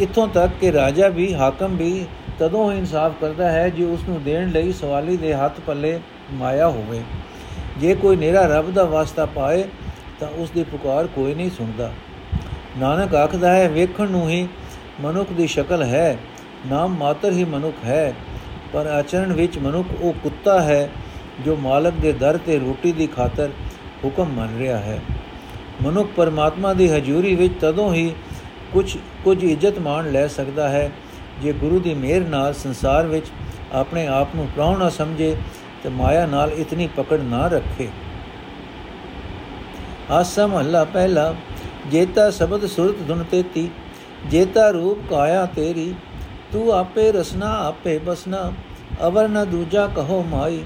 [0.00, 2.06] ਇਥੋਂ ਤੱਕ ਕਿ ਰਾਜਾ ਵੀ, ਹਾਕਮ ਵੀ,
[2.38, 5.98] ਤਦੋਂ ਹੀ ਇਨਸਾਫ ਕਰਦਾ ਹੈ ਜੇ ਉਸ ਨੂੰ ਦੇਣ ਲਈ ਸਵਾਲੀ ਦੇ ਹੱਥ ਪੱਲੇ
[6.32, 7.02] ਮਾਇਆ ਹੋਵੇ।
[7.78, 9.64] ਜੇ ਕੋਈ ਨੇਰਾ ਰੱਬ ਦਾ ਵਾਸਤਾ ਪਾਏ,
[10.20, 11.92] ਤਾਂ ਉਸ ਦੀ ਪੁਕਾਰ ਕੋਈ ਨਹੀਂ ਸੁਣਦਾ।
[12.78, 14.48] ਨਾਨਕ ਆਖਦਾ ਹੈ, ਵੇਖਣ ਨੂੰ ਹੀ
[15.00, 16.18] ਮਨੁੱਖ ਦੀ ਸ਼ਕਲ ਹੈ।
[16.66, 18.14] ਨਾਮ ਮਾਤਰ ਹੀ ਮਨੁੱਖ ਹੈ।
[18.72, 20.90] ਪਰ ਆਚਰਣ ਵਿੱਚ ਮਨੁੱਖ ਉਹ ਕੁੱਤਾ ਹੈ,
[21.44, 23.50] ਜੋ ਮਾਲਕ ਦੇ ਦਰ ਤੇ ਰੋਟੀ ਦੀ ਖਾਤਰ
[24.04, 25.00] ਹੁਕਮ ਮੰਨ ਰਿਹਾ ਹੈ।
[25.82, 28.14] ਮਨੁੱਖ ਪਰਮਾਤਮਾ ਦੀ ਹਜ਼ੂਰੀ ਵਿੱਚ ਤਦੋਂ ਹੀ
[28.72, 30.90] ਕੁਝ ਕੁਝ ਇੱਜ਼ਤ ਮਾਣ ਲੈ ਸਕਦਾ ਹੈ,
[31.42, 33.26] ਜੇ ਗੁਰੂ ਦੀ ਮਿਹਰ ਨਾਲ ਸੰਸਾਰ ਵਿੱਚ
[33.72, 35.36] ਆਪਣੇ ਆਪ ਨੂੰ ਪ੍ਰਾਉਣਾ ਸਮਝੇ
[35.82, 37.88] ਤੇ ਮਾਇਆ ਨਾਲ ਇਤਨੀ ਪਕੜ ਨਾ ਰੱਖੇ।
[40.10, 41.34] ਆਸਾ ਮਹੱਲਾ ਪਹਿਲਾ,
[41.90, 43.68] ਜੇਤਾ ਸ਼ਬਦ ਸੁਰਤ ਧੁਨ ਤੇਤੀ,
[44.30, 45.94] ਜੇਤਾ ਰੂਪ ਕਾਇਆ ਤੇਰੀ,
[46.52, 48.50] ਤੂੰ ਆਪੇ ਰਸਨਾ ਆਪੇ ਬਸਨਾ,
[49.06, 50.62] ਅਵਰ ਨ ਦੂਜਾ ਕਹੋ ਮਾਈ,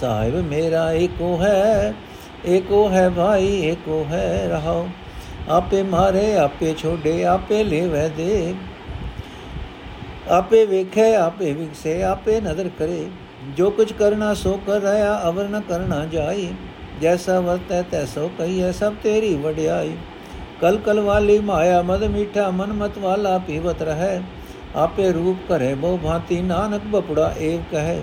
[0.00, 1.94] ਸਾਹਿਬ ਮੇਰਾ ਏਕੋ ਹੈ
[2.46, 4.88] ਏਕੋ ਹੈ ਭਾਈ, ਏਕੋ ਹੈ ਰਹਾਓ
[5.48, 8.54] ਆਪੇ ਮਾਰੇ, ਆਪੇ ਛੋੜੇ ਆਪੇ ਲੈਵੇ ਦੇ,
[10.28, 13.06] ਆਪੇ ਵੇਖੇ, ਆਪੇ ਵਿਖਸੇ ਆਪੇ ਨਦਰ ਕਰੇ।
[13.56, 16.48] ਜੋ ਕੁਝ ਕਰਨਾ ਸੋ ਕਰ ਰਹਾ ਅਵਰ ਨ ਕਰਨਾ ਜਾਈ।
[17.00, 19.96] ਜੈਸਾ ਵਰਤੈ ਤੈਸੋ ਕਹੀਏ ਸਭ ਤੇਰੀ ਵਡਿਆਈ।
[20.60, 24.20] ਕਲ ਕਲ ਵਾਲੀ ਮਾਇਆ, ਮਦ ਮੀਠਾ, ਮਨ ਮਤ ਵਾਲਾ ਪੀਵਤ ਰਹੈ।
[24.76, 27.96] ਆਪੇ ਰੂਪ ਕਰੇ ਬੋ ਭਾਂਤੀ, ਨਾਨਕ ਬਪੜਾ ਏਵ ਕਹੈ।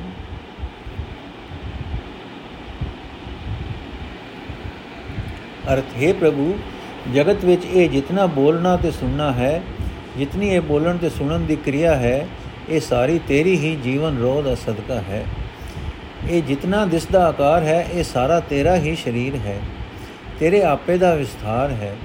[5.73, 6.53] ਅਰਥ, ਹੈ ਪ੍ਰਭੂ,
[7.13, 9.61] ਜਗਤ ਵਿੱਚ ਇਹ ਜਿਤਨਾ ਬੋਲਣਾ ਤੇ ਸੁਣਨਾ ਹੈ,
[10.17, 12.27] ਜਿਤਨੀ ਇਹ ਬੋਲਣ ਤੇ ਸੁਣਨ ਦੀ ਕਿਰਿਆ ਹੈ
[12.69, 15.25] ਇਹ ਸਾਰੀ ਤੇਰੀ ਹੀ ਜੀਵਨ ਰੋਹ ਦਾ ਸਦਕਾ ਹੈ।
[16.29, 19.59] ਇਹ ਜਿਤਨਾ ਦਿਸਦਾ ਆਕਾਰ ਹੈ, ਇਹ ਸਾਰਾ ਤੇਰਾ ਹੀ ਸਰੀਰ ਹੈ।
[20.39, 21.95] ਤੇਰੇ ਆਪੇ ਦਾ ਵਿਸਥਾਰ ਹੈ।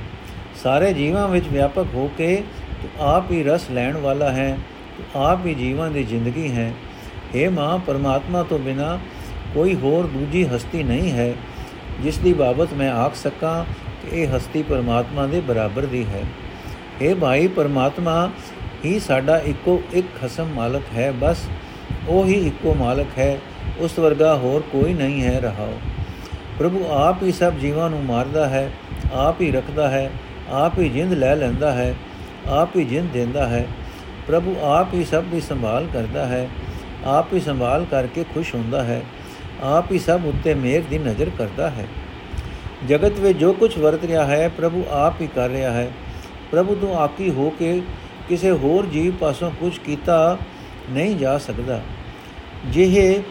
[0.63, 2.37] ਸਾਰੇ ਜੀਵਾਂ ਵਿੱਚ ਵਿਆਪਕ ਹੋ ਕੇ
[2.83, 4.59] ਤੂੰ ਆਪ ਹੀ ਰਸ ਲੈਣ ਵਾਲਾ ਹੈ,
[4.99, 6.73] ਤੂੰ ਆਪ ਹੀ ਜੀਵਾਂ ਦੀ ਜ਼ਿੰਦਗੀ ਹੈ।
[7.35, 8.99] हे ਮਾਂ ਪਰਮਾਤਮਾ ਤੋਂ ਬਿਨਾ
[9.55, 11.33] ਕੋਈ ਹੋਰ ਦੂਜੀ ਹਸਤੀ ਨਹੀਂ ਹੈ,
[12.03, 13.65] ਜਿਸ ਦੀ ਬਾਬਤ ਮੈਂ ਆਖ ਸਕਾਂ
[14.03, 16.23] ਕਿ ਇਹ ਹਸਤੀ ਪਰਮਾਤਮਾ ਦੇ ਬਰਾਬਰ ਦੀ ਹੈ।
[17.03, 18.31] ਇਹ ਭਾਈ ਪਰਮਾਤਮਾ
[18.85, 21.47] ਹੀ ਸਾਡਾ ਇੱਕੋ ਇੱਕ ਖਸਮ ਮਾਲਕ ਹੈ, ਬਸ
[22.09, 23.39] ਉਹ ਹੀ ਇੱਕੋ ਮਾਲਕ ਹੈ,
[23.79, 25.79] ਉਸ ਵਰਗਾ ਹੋਰ ਕੋਈ ਨਹੀਂ ਹੈ ਰਹਾਓ
[26.59, 28.71] ਪ੍ਰਭੂ ਆਪ ਹੀ ਸਭ ਜੀਵਾਂ ਨੂੰ ਮਾਰਦਾ ਹੈ,
[29.13, 30.11] ਆਪ ਹੀ ਰੱਖਦਾ ਹੈ,
[30.53, 31.95] ਆਪ ਹੀ ਜਿੰਦ ਲੈ ਲੈਂਦਾ ਹੈ,
[32.49, 33.67] ਆਪ ਹੀ ਜਿੰਦ ਦਿੰਦਾ ਹੈ।
[34.27, 36.49] ਪ੍ਰਭੂ ਆਪ ਹੀ ਸਭ ਦੀ ਸੰਭਾਲ ਕਰਦਾ ਹੈ,
[37.05, 39.03] ਆਪ ਹੀ ਸੰਭਾਲ ਕਰਕੇ ਖੁਸ਼ ਹੁੰਦਾ ਹੈ,
[39.63, 41.87] ਆਪ ਹੀ ਸਭ ਉੱਤੇ ਮਿਹਰ ਦੀ ਨਜ਼ਰ ਕਰਦਾ ਹੈ।
[42.89, 45.91] ਜਗਤ ਵਿੱਚ ਜੋ ਕੁਝ ਵਰਤ ਰਿਹਾ ਹੈ, ਪ੍ਰਭੂ ਆਪ ਹੀ ਕਰ ਰਿਹਾ ਹੈ।
[46.51, 47.81] ਪ੍ਰਭੂ ਤੋਂ ਆਕੀ ਹੋ ਕੇ
[48.29, 50.39] ਕਿਸੇ ਹੋਰ ਜੀਵ ਪਾਸੋਂ ਕੁਝ ਕੀਤਾ
[50.91, 51.81] ਨਹੀਂ ਜਾ ਸਕਦਾ।
[52.67, 53.23] ਜਿਹੇ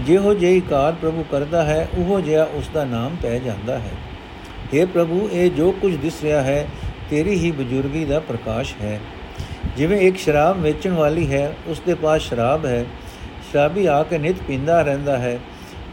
[0.00, 3.90] ਜਿਹੋ ਜਿਹੀ ਕਾਰ ਪ੍ਰਭੂ ਕਰਦਾ ਹੈ, ਉਹੋ ਜਿਹਾ ਉਸ ਦਾ ਨਾਮ ਪੈ ਜਾਂਦਾ ਹੈ।
[4.74, 6.68] हे ਪ੍ਰਭੂ, ਇਹ ਜੋ ਕੁਝ ਦਿਸ ਰਿਹਾ ਹੈ,
[7.10, 9.00] ਤੇਰੀ ਹੀ ਬਜ਼ੁਰਗੀ ਦਾ ਪ੍ਰਕਾਸ਼ ਹੈ।
[9.76, 12.84] ਜਿਵੇਂ ਇੱਕ ਸ਼ਰਾਬ ਵੇਚਣ ਵਾਲੀ ਹੈ ਉਸ ਦੇ ਪਾਸ ਸ਼ਰਾਬ ਹੈ।
[13.50, 15.38] ਸ਼ਰਾਬੀ ਆ ਕੇ ਨਿਤ ਪੀਂਦਾ ਰਹਿੰਦਾ ਹੈ।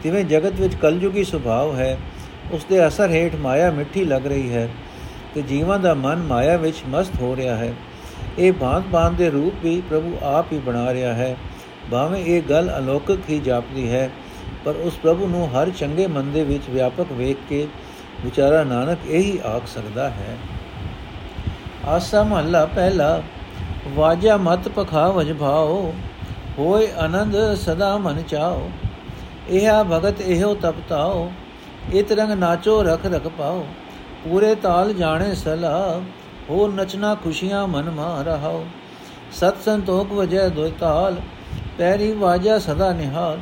[0.02, 1.98] ਤਿਵੇਂ ਜਗਤ ਵਿੱਚ ਕਲਯੁਗੀ ਸੁਭਾਅ ਹੈ।
[2.50, 4.68] ਉਸ ਦੇ ਅਸਰ ਹੇਠ ਮਾਇਆ ਮਿੱਠੀ ਲੱਗ ਰਹੀ ਹੈ
[5.34, 7.72] ਤੇ ਜੀਵਾਂ ਦਾ ਮਨ ਮਾਇਆ ਵਿੱਚ ਮਸਤ ਹੋ ਰਿਹਾ ਹੈ।
[8.38, 11.36] ਇਹ ਬਾਤ ਬਾਤ ਦੇ ਰੂਪ ਵੀ ਪ੍ਰਭੂ ਆਪ ਹੀ ਬਣਾ ਰਿਹਾ ਹੈ।
[11.90, 14.10] ਭਾਵੇਂ ਇਹ ਗੱਲ ਅਲੌਕਿਕ ਹੀ ਜਾਪਦੀ ਹੈ,
[14.64, 17.66] ਪਰ ਉਸ ਪ੍ਰਭੂ ਨੂੰ ਹਰ ਚੰਗੇ ਮੰਦੇ ਵਿੱਚ ਵਿਆਪਕ ਵੇਖ ਕੇ
[18.24, 20.36] ਵਿਚਾਰਾ ਨਾਨਕ ਇਹੀ ਆਖ ਸਕਦਾ ਹੈ।
[21.86, 23.22] ਆਸਾ ਮਹੱਲਾ ਪਹਿਲਾ,
[23.88, 25.92] ਵਾਜਾ ਮਤ ਪਖਾ ਵਜਭਾਓ
[26.58, 28.70] ਹੋਏ ਆਨੰਦ ਸਦਾ ਮਨ ਚਾਓ
[29.50, 31.30] ਇਹਾ ਭਗਤ ਇਹੋ ਤਪਤਾਓ
[31.90, 33.66] ਇਤ ਰੰਗ ਨਾਚੋ ਰਖ ਰਖ ਪਾਓ।
[34.24, 36.00] ਪੂਰੇ ਤਾਲ ਜਾਣੇ ਸਲਾ
[36.50, 38.64] ਹੋ ਨਚਨਾ ਖੁਸ਼ੀਆਂ ਮਨ ਮਾ ਰਹਾਓ।
[39.32, 41.16] ਸਤ ਸੰਤੋਖ ਵਜੈ ਦੁਇ ਤਾਲ,
[41.78, 43.38] ਪੈਰੀ ਵਾਜਾ ਸਦਾ ਨਿਹਾਲ।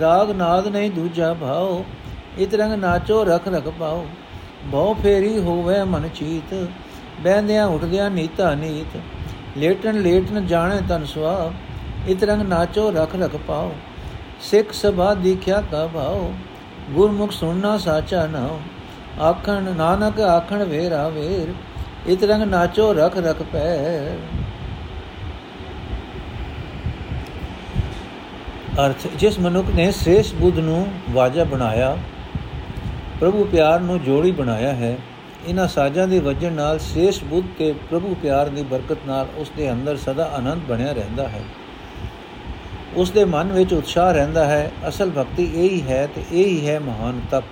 [0.00, 1.84] ਰਾਗ ਨਾਦ ਨਹੀਂ ਦੂਜਾ ਭਾਓ,
[2.38, 4.06] ਇਤ ਰੰਗ ਨਾਚੋ ਰਖ ਰਖ ਪਾਓ।
[4.64, 6.54] ਬਹੁ ਫੇਰੀ ਹੋਵੇ ਮਨ ਚੀਤ
[7.22, 8.96] ਬੈੰਦਿਆਂ ਉੱਠਦਿਆਂ ਨੀਤਾ ਨੀਤ।
[9.56, 11.52] ਲੇਟਣ ਲੇਟਣ ਜਾਣੇ ਤਨ ਸੁਆ
[12.08, 13.72] ਇਤ ਰੰਗ ਨਾਚੋ ਰਖ ਰਖ ਪਾਓ।
[14.40, 16.32] ਸਿੱਖ ਸਭਾ ਦੀਖਿਆ ਕਾ ਭਾਓ
[16.90, 21.52] ਗੁਰਮੁਖ ਸੁਣਨਾ ਸਾਚਾ ਨਾਮ ਆਖਣ ਨਾਨਕ ਆਖਣ ਵੇਰਾ ਵੇਰ,
[22.06, 23.76] ਇਤ ਰੰਗ ਨਾਚੋ ਰਖ ਰਖ ਪੈ
[28.80, 31.96] ਅਰਥ, ਜਿਸ ਮਨੁੱਖ ਨੇ ਸ੍ਰੇਸ਼ ਬੁੱਧ ਨੂੰ ਵਾਜਾ ਬਣਾਇਆ,
[33.20, 34.96] ਪ੍ਰਭੂ ਪਿਆਰ ਨੂੰ ਜੋੜੀ ਬਣਾਇਆ ਹੈ,
[35.46, 39.70] ਇਹਨਾਂ ਸਾਜ਼ਾਂ ਦੇ ਵਜਣ ਨਾਲ ਸ੍ਰੇਸ਼ ਬੁੱਧ ਤੇ ਪ੍ਰਭੂ ਪਿਆਰ ਦੀ ਬਰਕਤ ਨਾਲ ਉਸ ਦੇ
[39.72, 41.42] ਅੰਦਰ ਸਦਾ ਆਨੰਦ ਬਣਿਆ ਰਹਿੰਦਾ ਹੈ।
[42.96, 46.66] ਉਸ ਦੇ ਮਨ ਵਿੱਚ ਉਤਸ਼ਾਹ ਰਹਿੰਦਾ ਹੈ, ਅਸਲ ਭਗਤੀ ਇਹ ਹੀ ਹੈ ਤੇ ਇਹ ਹੀ
[46.68, 47.44] ਹੈ ਮਹਾਨ ਤਪ।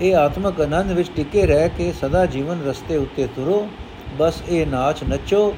[0.00, 3.66] ਇਹ ਆਤਮਕ ਆਨੰਦ ਵਿੱਚ ਟਿਕੇ ਰਹਿ ਕੇ ਸਦਾ ਜੀਵਨ ਰਸਤੇ ਉੱਤੇ ਤੁਰੋ,
[4.18, 5.54] ਬਸ ਇਹ ਨਾਚ ਨੱਚੋ,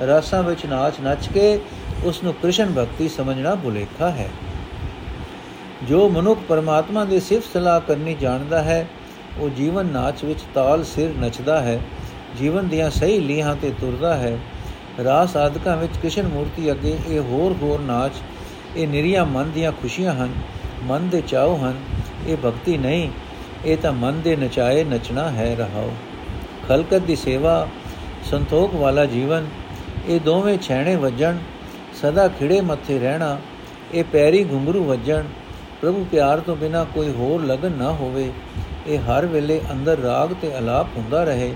[0.00, 1.60] ਰਸਾਂ ਵਿੱਚ ਨਾਚ ਨੱਚ ਕੇ
[2.04, 4.28] ਉਸ ਨੂੰ ਕ੍ਰਿਸ਼ਨ ਭਗਤੀ ਸਮਝਣਾ ਭੁਲੇਖਾ ਹੈ।
[5.88, 8.86] ਜੋ ਮਨੁੱਖ ਪਰਮਾਤਮਾ ਦੀ ਸਿਫਤ ਸਲਾਹ ਕਰਨੀ ਜਾਣਦਾ ਹੈ,
[9.38, 11.80] ਉਹ ਜੀਵਨ ਨਾਚ ਵਿੱਚ ਤਾਲ ਸਿਰ ਨੱਚਦਾ ਹੈ,
[12.38, 14.38] ਜੀਵਨ ਦੀਆਂ ਸਹੀ ਲੀਹਾਂ ਤੇ ਤੁਰਦਾ ਹੈ।
[15.04, 18.12] ਰਾਸ ਆਦਿਕਾਂ ਵਿੱਚ ਕ੍ਰਿਸ਼ਨ ਮੂਰਤੀ ਅੱਗੇ ਇਹ ਹੋਰ ਹੋਰ ਨਾਚ
[18.76, 20.32] ਇਹ ਨਿਰੀਆਂ ਮਨ ਦੀਆਂ ਖੁਸ਼ੀਆਂ ਹਨ,
[20.84, 21.74] ਮਨ ਦੇ ਚਾਉ ਹਨ,
[22.26, 23.10] ਇਹ ਭਗਤੀ ਨਹੀਂ,
[23.64, 25.92] ਇਹ ਤਾਂ ਮਨ ਦੇ ਨਚਾਏ ਨਚਣਾ ਹੈ ਰਹਾਓ
[26.68, 27.68] ਖਲਕਤ ਦੀ ਸੇਵਾ,
[28.30, 29.46] ਸੰਤੋਖ ਵਾਲਾ ਜੀਵਨ,
[30.08, 31.38] ਇਹ ਦੋਵੇਂ ਛੈਣੇ ਵੱਜਣ,
[32.02, 33.38] ਸਦਾ ਖਿੜੇ ਮੱਥੇ ਰਹਿਣਾ,
[33.94, 35.24] ਇਹ ਪੈਰੀ ਘੁੰਗਰੂ ਵੱਜਣ,
[35.80, 38.32] ਪ੍ਰਭੂ ਪਿਆਰ ਤੋਂ ਬਿਨਾ ਕੋਈ ਹੋਰ ਲਗਨ ਨਾ ਹੋਵੇ,
[38.86, 41.54] ਇਹ ਹਰ ਵੇਲੇ ਅੰਦਰ ਰਾਗ ਤੇ ਅਲਾਪ ਹੁੰਦਾ ਰਹੇ।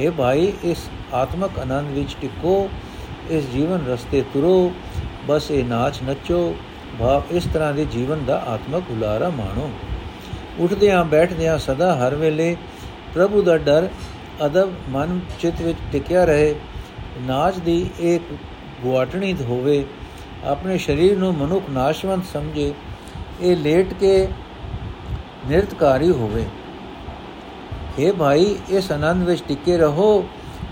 [0.00, 0.78] हे ਭਾਈ, ਇਸ
[1.14, 2.68] ਆਤਮਕ ਆਨੰਦ ਵਿੱਚ ਟਿਕੋ,
[3.30, 4.72] ਇਸ ਜੀਵਨ ਰਸਤੇ ਤੁਰੋ
[5.26, 6.56] ਬਸ ਇਹ ਨਾਚ ਨੱਚੋ,
[6.98, 9.70] ਭਾਵ ਇਸ ਤਰ੍ਹਾਂ ਦੇ ਜੀਵਨ ਦਾ ਆਤਮਕ ਹੁਲਾਰਾ ਮਾਣੋ।
[10.58, 12.56] ਉੱਠਦਿਆਂ ਬੈਠਦਿਆਂ ਸਦਾ ਹਰ ਵੇਲੇ
[13.14, 13.88] ਪ੍ਰਭੂ ਦਾ ਡਰ
[14.46, 16.54] ਅਦਬ ਮਨ ਚਿਤ ਵਿੱਚ ਟਿਕਿਆ ਰਹੇ।
[17.20, 18.22] ਨਾਚ ਦੀ ਇੱਕ
[18.82, 19.84] ਗੁਆਟਣੀ ਹੋਵੇ,
[20.44, 22.72] ਆਪਣੇ ਸਰੀਰ ਨੂੰ ਮਨੁੱਖ ਨਾਸ਼ਵੰਤ ਸਮਝੇ,
[23.40, 24.28] ਇਹ ਲੇਟ ਕੇ
[25.48, 26.44] ਨਿਰਤਕਾਰੀ ਹੋਵੇ।
[27.98, 30.28] हे ਭਾਈ, ਇਸ ਆਨੰਦ ਵਿੱਚ ਟਿਕੇ ਰਹੋ,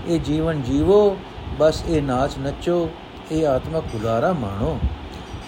[0.07, 1.17] ਇਹ ਜੀਵਨ ਜੀਵੋ,
[1.59, 2.89] ਬਸ ਇਹ ਨਾਚ ਨੱਚੋ।
[3.31, 4.79] ਇਹ ਆਤਮਕ ਗੁਜ਼ਾਰਾ ਮਾਣੋ।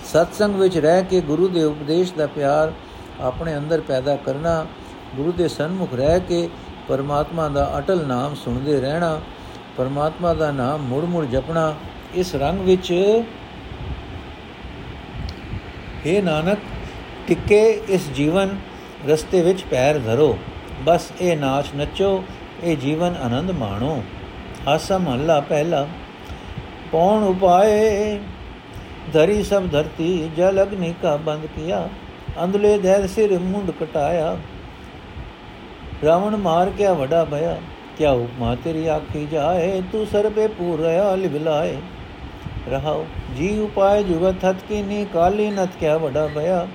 [0.06, 2.72] ਸਤਸੰਗ ਵਿੱਚ ਰਹਿ ਕੇ ਗੁਰੂ ਦੇ ਉਪਦੇਸ਼ ਦਾ ਪਿਆਰ
[3.22, 4.66] ਆਪਣੇ ਅੰਦਰ ਪੈਦਾ ਕਰਨਾ,
[5.16, 6.50] ਗੁਰੂ ਦੇ ਸਨਮੁਖ ਰਹਿ ਕੇ
[6.88, 9.22] ਪਰਮਾਤਮਾ ਦਾ ਅਟਲ ਨਾਮ ਸੁਣਦੇ ਰਹਿਣਾ,
[9.78, 11.76] ਪਰਮਾਤਮਾ ਦਾ ਨਾਮ ਮੁੜ ਮੁੜ ਜਪਣਾ,
[12.16, 12.92] ਇਸ ਰੰਗ ਵਿੱਚ
[16.06, 16.58] हे ਨਾਨਕ,
[17.28, 18.58] ਟਿੱਕੇ ਇਸ ਜੀਵਨ
[19.08, 20.38] ਰਸਤੇ ਵਿੱਚ ਪੈਰ ਧਰੋ।
[20.86, 22.24] ਬਸ ਇਹ ਨਾਚ ਨੱਚੋ,
[22.64, 24.04] ਇਹ ਜੀਵਨ ਆਨੰਦ ਮਾਣੋ।
[24.68, 25.88] ਆਸਾ ਮਹੱਲਾ ਪਹਿਲਾ।
[26.92, 28.20] ਪੌਣ ਉਪਾਏ?
[29.14, 31.90] ਧਰੀ ਸਭ ਧਰਤੀ, ਜਲ ਅਗਨੀ ਕਾ ਬੰਦ ਕੀਆ।
[32.44, 34.38] ਅੰਦਲੇ ਧੈਰ ਸਿਰ ਮੁੰਡ ਕਟਾਇਆ।
[36.06, 37.58] ਰਾਵਣ ਮਾਰ ਕੇ ਵਡਾ ਭਇਆ।
[37.98, 39.82] ਕਿਆ ਉਪਮਾ ਤੇਰੀ ਆਖੀ ਜਾਏ?
[39.92, 41.78] ਤੂੰ ਸਰਬੇ ਪੂਰਿਆ ਲਿਵਲਾਏ
[42.70, 43.06] ਰਹਾਉ
[43.38, 46.68] ਜੀ ਉਪਾਏ ਜੁਗਤ ਹਤ ਕੀ ਨੀ ਕਾਲੀ ਨਤ ਕਿਆ ਵਡਾ ਭਇਆ।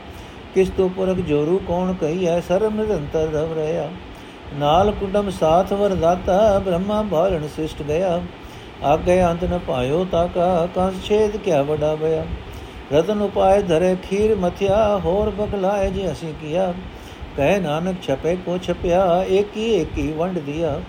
[0.54, 3.88] ਕਿਸ ਤੋਂ ਪੁਰਖ ਜੋਰੂ ਕੌਣ ਕਹੀ ਹੈ ਸਰਬ ਨਿਰੰਤਰ ਰਵ ਰਹਾ
[4.54, 8.20] ਨਾਲ ਕੁੰਡਮ ਸਾਥ ਵਰਦਾਤਾ, ਬ੍ਰਹਮਾ ਭਾਲਣ ਸਿਸ਼ਟ ਗਿਆ।
[8.84, 12.24] ਆਗੇ ਅੰਤ ਨ ਪਾਇਓ ਤਾ ਕਾ ਕੰਸ ਛੇਦ ਕਿਆ ਵਡਾ ਭਇਆ
[12.92, 16.72] ਰਤਨ ਉਪਾਏ ਧਰੇ ਖੀਰ ਮਥਿਆ, ਹੋਰ ਬਖਲਾਏ ਜੇ ਅਸੀਂ ਕੀਆ।
[17.36, 20.80] ਕਹਿ ਨਾਨਕ ਛਪੇ ਕੋ ਛਪਿਆ, ਏਕੀ ਏਕੀ ਵੰਡ ਦਿਆ।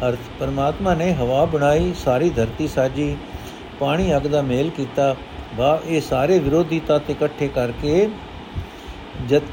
[0.00, 3.16] ਅਰਥ, ਪਰਮਾਤਮਾ ਨੇ ਹਵਾ ਬਣਾਈ, ਸਾਰੀ ਧਰਤੀ ਸਾਜੀ।
[3.80, 5.14] ਪਾਣੀ ਅਗ ਦਾ ਮੇਲ ਕੀਤਾ।
[5.56, 8.08] ਵਾ ਇਹ ਸਾਰੇ ਵਿਰੋਧੀ ਤੱਤ ਇਕੱਠੇ ਕਰਕੇ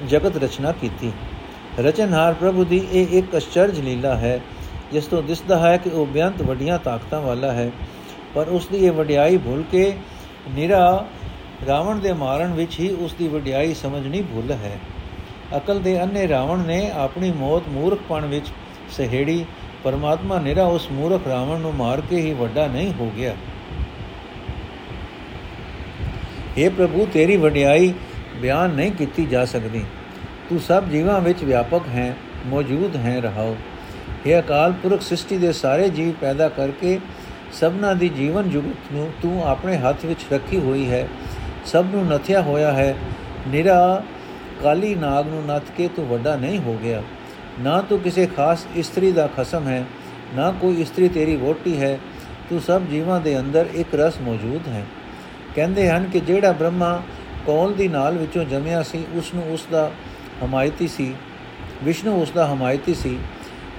[0.08, 1.12] ਜਗਤ ਰਚਨਾ ਕੀਤੀ।
[1.80, 4.40] ਰਚਨਹਾਰ ਪ੍ਰਭੂ ਦੀ ਇਹ ਇੱਕ ਅਚਰਜ ਲੀਲਾ ਹੈ।
[4.92, 7.72] ਜਿਸ ਤੋਂ ਦਿਸਦਾ ਹੈ ਕਿ ਉਹ ਬਿਆੰਤ ਵੱਡੀਆਂ ਤਾਕਤਾਂ ਵਾਲਾ ਹੈ।
[8.34, 9.94] ਪਰ ਉਸ ਦੀ ਇਹ ਵਡਿਆਈ ਭੁੱਲ ਕੇ
[10.50, 11.06] ਨਿਰਾ
[11.68, 14.80] ਰਾਵਣ ਦੇ ਮਾਰਨ ਵਿੱਚ ਹੀ ਉਸ ਦੀ ਵਡਿਆਈ ਸਮਝਣੀ ਭੁੱਲ ਹੈ।
[15.58, 18.48] ਅਕਲ ਦੇ ਅੰਨੇ ਰਾਵਣ ਨੇ ਆਪਣੀ ਮੌਤ ਮੂਰਖਪਣ ਵਿੱਚ
[18.90, 19.46] ਸਹਿੜੀ
[19.84, 23.36] ਪਰਮਾਤਮਾ ਨਿਰਾ ਉਸ ਮੂਰਖ ਰਾਵਣ ਨੂੰ ਮਾਰ ਕੇ ਹੀ ਵੱਡਾ ਨਹੀਂ ਹੋ ਗਿਆ।
[26.58, 27.94] हे ਪ੍ਰਭੂ, ਤੇਰੀ ਵਡਿਆਈ
[28.42, 29.84] ਬਿਆਨ ਨਹੀਂ ਕੀਤੀ ਜਾ ਸਕਦੀ।
[30.50, 33.56] ਤੂੰ ਸਭ ਜੀਵਾਂ ਵਿੱਚ ਵਿਆਪਕ ਹੈ, ਮੌਜੂਦ ਹੈ, ਰਹਾਓ।
[34.26, 37.00] हे ਅਕਾਲ ਪੁਰਖ ਸ੍ਰਿਸ਼ਟੀ ਦੇ ਸਾਰੇ ਜੀਵ ਪੈਦਾ ਕਰਕੇ
[37.54, 41.08] ਸਭਨਾ ਦੀ ਜੀਵਨ ਜੁਗਤ ਨੂੰ ਤੂੰ ਆਪਣੇ ਹੱਥ ਵਿੱਚ ਰੱਖੀ ਹੋਈ ਹੈ।
[41.66, 42.96] ਸਭ ਨੂੰ ਨਥਿਆ ਹੋਇਆ ਹੈ।
[43.48, 44.04] ਨਿਰਾ
[44.64, 47.04] ਕਾਲੀ ਨਾਗ ਨੂੰ ਨੱਥ ਕੇ ਤੂੰ ਵੱਡਾ ਨਹੀਂ ਹੋ ਗਿਆ।
[47.60, 49.86] ਨਾ ਤੂੰ ਕਿਸੇ ਖਾਸ ਇਸਤਰੀ ਦਾ ਖਸਮ ਹੈ,
[50.36, 52.00] ਨਾ ਕੋਈ ਇਸਤਰੀ ਤੇਰੀ ਵੋਟੀ ਹੈ।
[52.50, 54.86] ਤੂੰ ਸਭ ਜੀਵਾਂ ਦੇ ਅੰਦਰ ਇੱਕ ਰਸ ਮੌਜੂਦ ਹੈ।
[55.56, 57.02] ਕਹਿੰਦੇ ਹਨ ਕਿ ਜਿਹੜਾ ਬ੍ਰਹਮਾ
[57.46, 59.92] ਕੌਲ ਦੀ ਨਾਲ ਵਿੱਚੋਂ ਜੰਮਿਆ ਸੀ ਉਸ ਨੂੰ ਉਸ ਦਾ
[60.46, 61.14] ਹਮਾਇਤੀ ਸੀ,
[61.84, 63.18] ਵਿਸ਼ਨੂੰ ਉਸ ਦਾ ਹਮਾਇਤੀ ਸੀ।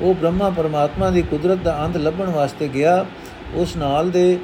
[0.01, 3.07] ਉਹ ਬ੍ਰਹਮਾ ਪਰਮਾਤਮਾ ਦੀ ਕੁਦਰਤ ਦਾ ਅੰਤ ਲੱਭਣ ਵਾਸਤੇ ਗਿਆ,
[3.55, 4.39] ਉਸ ਨਾਲ ਦੇ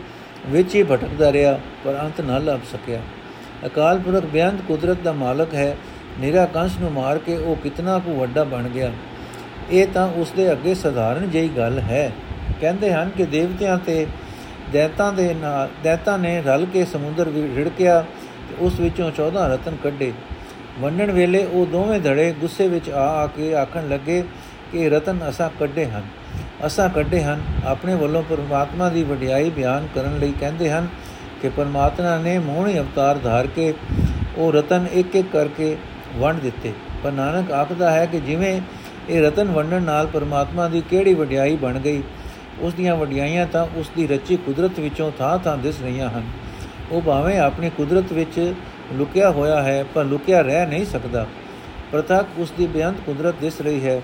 [0.47, 3.01] ਵਿੱਚ ਹੀ ਭਟਕਦਾ ਰਿਹਾ, ਪਰ ਅੰਤ ਨਾ ਲੱਭ ਸਕਿਆ।
[3.67, 5.77] ਅਕਾਲ ਪੁਰਖ ਬਿਆੰਤ ਕੁਦਰਤ ਦਾ ਮਾਲਕ ਹੈ,
[6.21, 8.93] ਨਿਰਾ ਕੰਸ ਨੂੰ ਮਾਰ ਕੇ ਉਹ ਕਿਤਨਾ ਕੁ ਵੱਡਾ ਬਣ ਗਿਆ।
[9.71, 12.12] ਇਹ ਤਾਂ ਉਸ ਦੇ ਅੱਗੇ ਸਧਾਰਨ ਜਿਹੀ ਗੱਲ ਹੈ।
[12.61, 14.07] ਕਹਿੰਦੇ ਹਨ ਕਿ ਦੇਵਤਿਆਂ ਤੇ
[14.73, 18.05] ਦੈਤਾਂ ਦੇ ਨਾਲ, ਦੈਤਾਂ ਨੇ ਰਲ ਕੇ ਸਮੁੰਦਰ ਵਿੱਚ ਰਿੜਕਿਆ
[18.49, 20.12] ਤੇ ਉਸ ਵਿੱਚੋਂ 14 ਰਤਨ ਕੱਢੇ।
[20.81, 24.25] ਵੰਡਣ ਵੇਲੇ ਉਹ ਦੋਵੇਂ ਧੜੇ ਗੁੱਸੇ ਵਿੱਚ ਆ ਆ ਕੇ ਆਖਣ ਲੱਗੇ
[24.73, 26.03] ਕਿ ਰਤਨ ਅਸਾਂ ਕੱਢੇ ਹਨ।
[26.67, 30.89] ਅਸਾਂ ਕੱਢੇ ਹਨ। ਆਪਣੇ ਵੱਲੋਂ ਪਰਮਾਤਮਾ ਦੀ ਵਡਿਆਈ ਬਿਆਨ ਕਰਨ ਲਈ ਕਹਿੰਦੇ ਹਨ
[31.43, 33.75] ਕਿ ਪਰਮਾਤਮਾ ਨੇ ਮੋਹਣੀ ਅਵਤਾਰ ਧਾਰ ਕੇ
[34.37, 35.77] ਉਹ ਰਤਨ ਇੱਕ ਇੱਕ ਕਰਕੇ
[36.17, 36.73] ਵੰਡ ਦਿੱਤੇ।
[37.05, 38.61] ਪਰ ਨਾਨਕ ਆਖਦਾ ਹੈ ਕਿ ਜਿਵੇਂ
[39.09, 42.03] ਇਹ ਰਤਨ ਵੰਡਣ ਨਾਲ ਪਰਮਾਤਮਾ ਦੀ ਕਿਹੜੀ ਵਡਿਆਈ ਬਣ ਗਈ,
[42.61, 46.23] ਉਸ ਦੀਆਂ ਵਡਿਆਈਆਂ ਤਾਂ ਉਸ ਦੀ ਰਚੀ ਕੁਦਰਤ ਵਿੱਚੋਂ ਥਾਂ ਥਾਂ ਦਿਸ ਰਹੀਆਂ ਹਨ।
[46.93, 48.55] ਉਹ ਭਾਵੇਂ ਆਪਣੀ ਕੁਦਰਤ ਵਿੱਚ
[48.93, 51.27] ਲੁਕਿਆ ਹੋਇਆ ਹੈ, ਪਰ ਲੁਕਿਆ ਰਹਿ ਨਹੀਂ ਸਕਦਾ।
[51.93, 54.03] ਪ੍ਰਤੱਖ ਉਸ ਦੀ ਬੇਅੰਤ ਕੁਦਰਤ ਦਿਸ ਰਹੀ ਹੈ।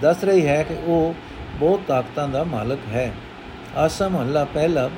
[0.00, 1.14] ਦੱਸ ਰਹੀ ਹੈ ਕਿ ਉਹ
[1.60, 3.12] ਬਹੁਤ ਤਾਕਤਾਂ ਦਾ ਮਾਲਕ ਹੈ।
[3.76, 4.88] ਆਸਮ ਹੱਲਾ ਪਹਿਲਾ,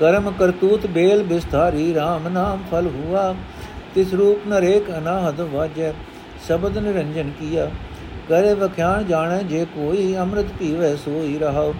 [0.00, 3.34] ਕਰਮ ਕਰਤੂਤ ਬੇਲ ਬਿਸਥਾਰੀ RAM ਨਾਮ ਫਲ ਹੁਆ,
[3.94, 5.92] ਤਿਸ ਰੂਪ ਨਰੇਕ ਅਨਾਹਦ ਵਾਜੈ,
[6.46, 7.70] ਸ਼ਬਦ ਨਿਰੰਜਨ ਕੀਆ,
[8.28, 11.72] ਕਰੇ ਵਖਿਆਣ ਜਾਣੈ ਜੇ ਕੋਈ, ਅੰਮ੍ਰਿਤ ਪੀਵੇ ਸੋਈ ਰਹਾਉ।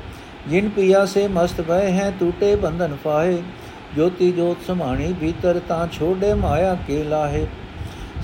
[0.49, 3.43] ਜਿਨ ਪਿਆ ਸੇ ਮਸਤ ਭਏ ਹੈ, ਟੂਟੇ ਬੰਧਨ ਫਾਹੇ,
[3.97, 7.47] ਜੋਤੀ ਜੋਤ ਸਮਾਣੀ ਭੀਤਰ ਤਾਂ ਛੋੜੇ ਮਾਇਆ ਕੇ ਲਾਹੇ।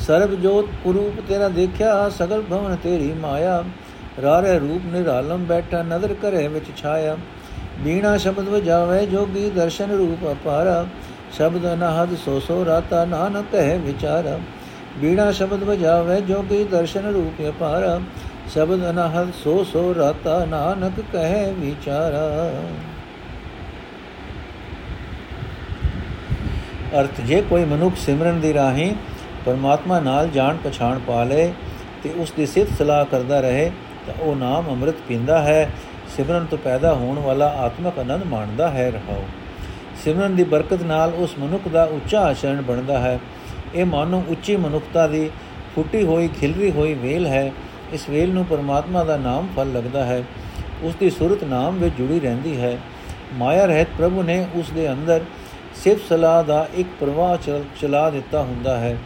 [0.00, 3.64] ਸਰਬ ਜੋਤ ਪੁਰੂਪ ਤੇਰਾ ਦੇਖਿਆ, ਸਗਲ ਭਵਨ ਤੇਰੀ ਮਾਇਆ
[4.22, 7.16] ਰਾਰੇ ਰੂਪ ਨਿਰਾਲਮ ਬੈਠਾ ਨਦਰ ਕਰੇ ਵਿੱਚ ਛਾਇਆ।
[7.78, 10.86] ਬੀਣਾ ਸ਼ਬਦ ਵਜਾਵੇ ਜੋਗੀ ਦਰਸ਼ਨ ਰੂਪ ਅਪਾਰਾ।
[11.32, 14.38] ਸ਼ਬਦ ਅਨਹਦ ਸੋ ਸੋ ਰਾਤਾ ਨਾਨਕ ਕਹੇ ਵਿਚਾਰਾ।
[14.98, 18.00] ਬੀਣਾ ਸ਼ਬਦ ਵਜਾਵੇ ਜੋਗੀ ਦਰਸ਼ਨ ਰੂਪ ਅਪਾਰਾ।
[18.52, 22.50] ਸ਼ਬਦ ਅਨਹਦ ਸੋ ਸੋ ਰਾਤਾ ਨਾਨਕ ਕਹੇ ਵਿਚਾਰਾ।
[27.00, 28.94] ਅਰਥ, ਜੇ ਕੋਈ ਮਨੁੱਖ ਸਿਮਰਨ ਦੀ ਰਾਹੀਂ
[29.46, 31.52] ਪਰਮਾਤਮਾ ਨਾਲ ਜਾਣ ਪਛਾਣ ਪਾ ਲੇ
[32.02, 33.70] ਤੇ ਉਸ ਦੀ ਸਿਫਤ ਸਲਾਹ ਕਰਦਾ ਰਹੇ
[34.08, 35.70] ਤਾਂ ਉਹ ਨਾਮ ਅੰਮ੍ਰਿਤ ਪੀਂਦਾ ਹੈ,
[36.16, 39.24] ਸਿਮਰਨ ਤੋਂ ਪੈਦਾ ਹੋਣ ਵਾਲਾ ਆਤਮਕ ਆਨੰਦ ਮਾਣਦਾ ਹੈ ਰਹਾਓ।
[40.04, 43.18] ਸਿਮਰਨ ਦੀ ਬਰਕਤ ਨਾਲ ਉਸ ਮਨੁੱਖ ਦਾ ਉੱਚਾ ਆਚਰਣ ਬਣਦਾ ਹੈ।
[43.74, 45.30] ਇਹ ਮਾਨੋ ਉੱਚੀ ਮਨੁੱਖਤਾ ਦੀ
[45.74, 47.52] ਫੁੱਟੀ ਹੋਈ, ਖਿਲਰੀ ਹੋਈ ਵੇਲ ਹੈ।
[47.92, 50.24] ਇਸ ਵੇਲ ਨੂੰ ਪਰਮਾਤਮਾ ਦਾ ਨਾਮ ਫਲ ਲੱਗਦਾ ਹੈ।
[50.82, 52.78] ਉਸ ਦੀ ਸੁਰਤ ਨਾਮ ਵਿੱਚ ਜੁੜੀ ਰਹਿੰਦੀ ਹੈ।
[53.34, 55.20] ਮਾਇਆ ਰਹਿਤ ਪ੍ਰਭੂ ਨੇ ਉਸ ਦੇ ਅੰਦਰ
[55.74, 57.36] ਸਿਫਤ ਸਲਾਹ ਦਾ ਇੱਕ ਪ੍ਰਵਾਹ
[57.80, 58.96] ਚਲਾ ਦਿੱਤਾ ਹੁੰਦਾ ਹੈ।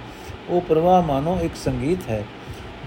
[0.49, 2.25] ਉਹ ਪ੍ਰਵਾਹ ਮਾਨੋ ਇੱਕ ਸੰਗੀਤ ਹੈ।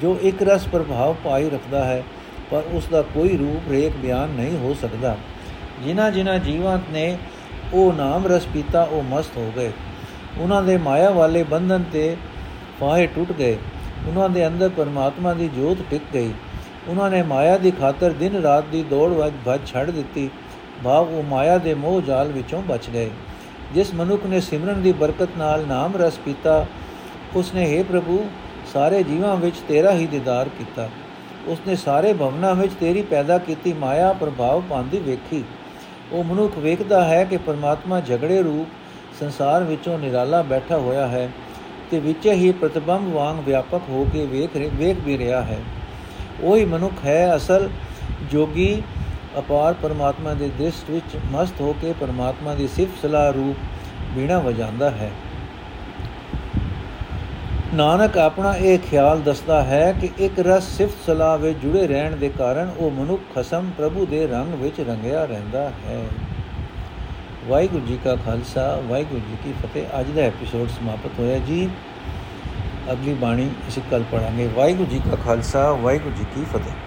[0.02, 2.04] ਜੋ ਇੱਕ ਰਸ ਪ੍ਰਭਾਵ ਪਾਈ ਰੱਖਦਾ ਹੈ,
[2.52, 5.16] ਪਰ ਉਸ ਦਾ ਕੋਈ ਰੂਪ ਰੇਖ ਬਿਆਨ ਨਹੀਂ ਹੋ ਸਕਦਾ।
[5.84, 7.18] ਜਿਨ੍ਹਾਂ ਜਿਨ੍ਹਾਂ ਜੀਵਾਂ ਨੇ
[7.74, 9.72] ਉਹ ਨਾਮ ਰਸ ਪੀਤਾ, ਉਹ ਮਸਤ ਹੋ ਗਏ।
[10.40, 12.16] ਉਹਨਾਂ ਦੇ ਮਾਇਆ ਵਾਲੇ ਬੰਧਨ ਤੇ
[12.80, 13.58] ਫਾਹੇ ਟੁੱਟ ਗਏ।
[14.08, 16.32] ਉਹਨਾਂ ਦੇ ਅੰਦਰ ਪਰਮਾਤਮਾ ਦੀ ਜੋਤ ਟਿਕ ਗਈ।
[16.88, 20.30] ਉਹਨਾਂ ਨੇ ਮਾਇਆ ਦੀ ਖਾਤਰ ਦਿਨ ਰਾਤ ਦੀ ਦੌੜ ਭੱਜ ਛੱਡ ਦਿੱਤੀ।
[20.84, 23.10] ਭਾਵ ਉਹ ਮਾਇਆ ਦੇ ਮੋਹ ਜਾਲ ਵਿੱਚੋਂ ਬਚ ਗਏ।
[23.74, 26.66] ਜਿਸ ਮਨੁੱਖ ਨੇ ਸਿਮਰਨ ਦੀ ਬਰਕਤ ਨਾਲ ਨਾਮ ਰਸ ਪੀਤਾ,
[27.36, 28.26] ਉਸਨੇ हे ਪ੍ਰਭੂ
[28.76, 30.90] ਸਾਰੇ ਜੀਵਾਂ ਵਿੱਚ ਤੇਰਾ ਹੀ ਦੀਦਾਰ ਕੀਤਾ।
[31.48, 35.44] ਉਸਨੇ ਸਾਰੇ ਭਵਨਾਂ ਵਿੱਚ ਤੇਰੀ ਪੈਦਾ ਕੀਤੀ ਮਾਇਆ ਪ੍ਰਭਾਵ ਪਾਉਂਦੀ ਵੇਖੀ।
[36.12, 38.68] ਉਹ ਮਨੁੱਖ ਵੇਖਦਾ ਹੈ ਕਿ ਪਰਮਾਤਮਾ ਝਗੜੇ ਰੂਪ
[39.20, 41.30] ਸੰਸਾਰ ਵਿੱਚੋਂ ਨਿਰਾਲਾ ਬੈਠਾ ਹੋਇਆ ਹੈ
[41.92, 45.60] ਤੇ ਵਿੱਚ ਹੀ ਪ੍ਰਤਿਬੰਬ ਵਾਂਗ ਵਿਆਪਕ ਹੋ ਕੇ ਵੇਖ ਵੇਖ ਵੀ ਰਿਹਾ ਹੈ।
[46.42, 47.70] ਉਹੀ ਮਨੁੱਖ ਹੈ ਅਸਲ
[48.32, 48.82] ਜੋਗੀ,
[49.40, 54.90] ਅਪਾਰ ਪਰਮਾਤਮਾ ਦੇ ਦ੍ਰਿਸ਼ਟ ਵਿੱਚ ਮਸਤ ਹੋ ਕੇ ਪਰਮਾਤਮਾ ਦੀ ਸਿਫਤ ਸਲਾਹ ਰੂਪ ਬੀਣਾ ਵਜਾਉਂਦਾ
[54.92, 55.12] ਹੈ।
[57.76, 62.30] ਨਾਨਕ ਆਪਣਾ ਇਹ ਖਿਆਲ ਦੱਸਦਾ ਹੈ ਕਿ ਇੱਕ ਰਸ ਸਿਫਤ ਸਲਾਹ ਵਿੱਚ ਜੁੜੇ ਰਹਿਣ ਦੇ
[62.30, 66.06] ਕਾਰਨ ਉਹ ਮਨੁੱਖ ਖਸਮ ਪ੍ਰਭੂ ਦੇ ਰੰਗ ਵਿੱਚ ਰੰਗਿਆ ਰਹਿੰਦਾ ਹੈ।
[67.48, 71.70] ਵਾਹਿਗੁਰੂ ਜੀ ਕਾ ਖਾਲਸਾ, ਵਾਹਿਗੁਰੂ ਜੀ ਕੀ ਫਤਿਹ। ਅੱਜ ਦਾ ਐਪੀਸੋਡ ਸਮਾਪਤ ਹੋਇਆ ਜੀ।
[72.92, 76.85] ਅਗਲੀ ਬਾਣੀ ਅਸੀਂ ਕੱਲ ਪੜਾਂਗੇ ਵਾਹਿਗੁਰੂ ਜੀ ਕਾ ਖਾਲਸਾ, ਵਾਹਿਗੁਰੂ ਜੀ ਕੀ ਫਤਿਹ।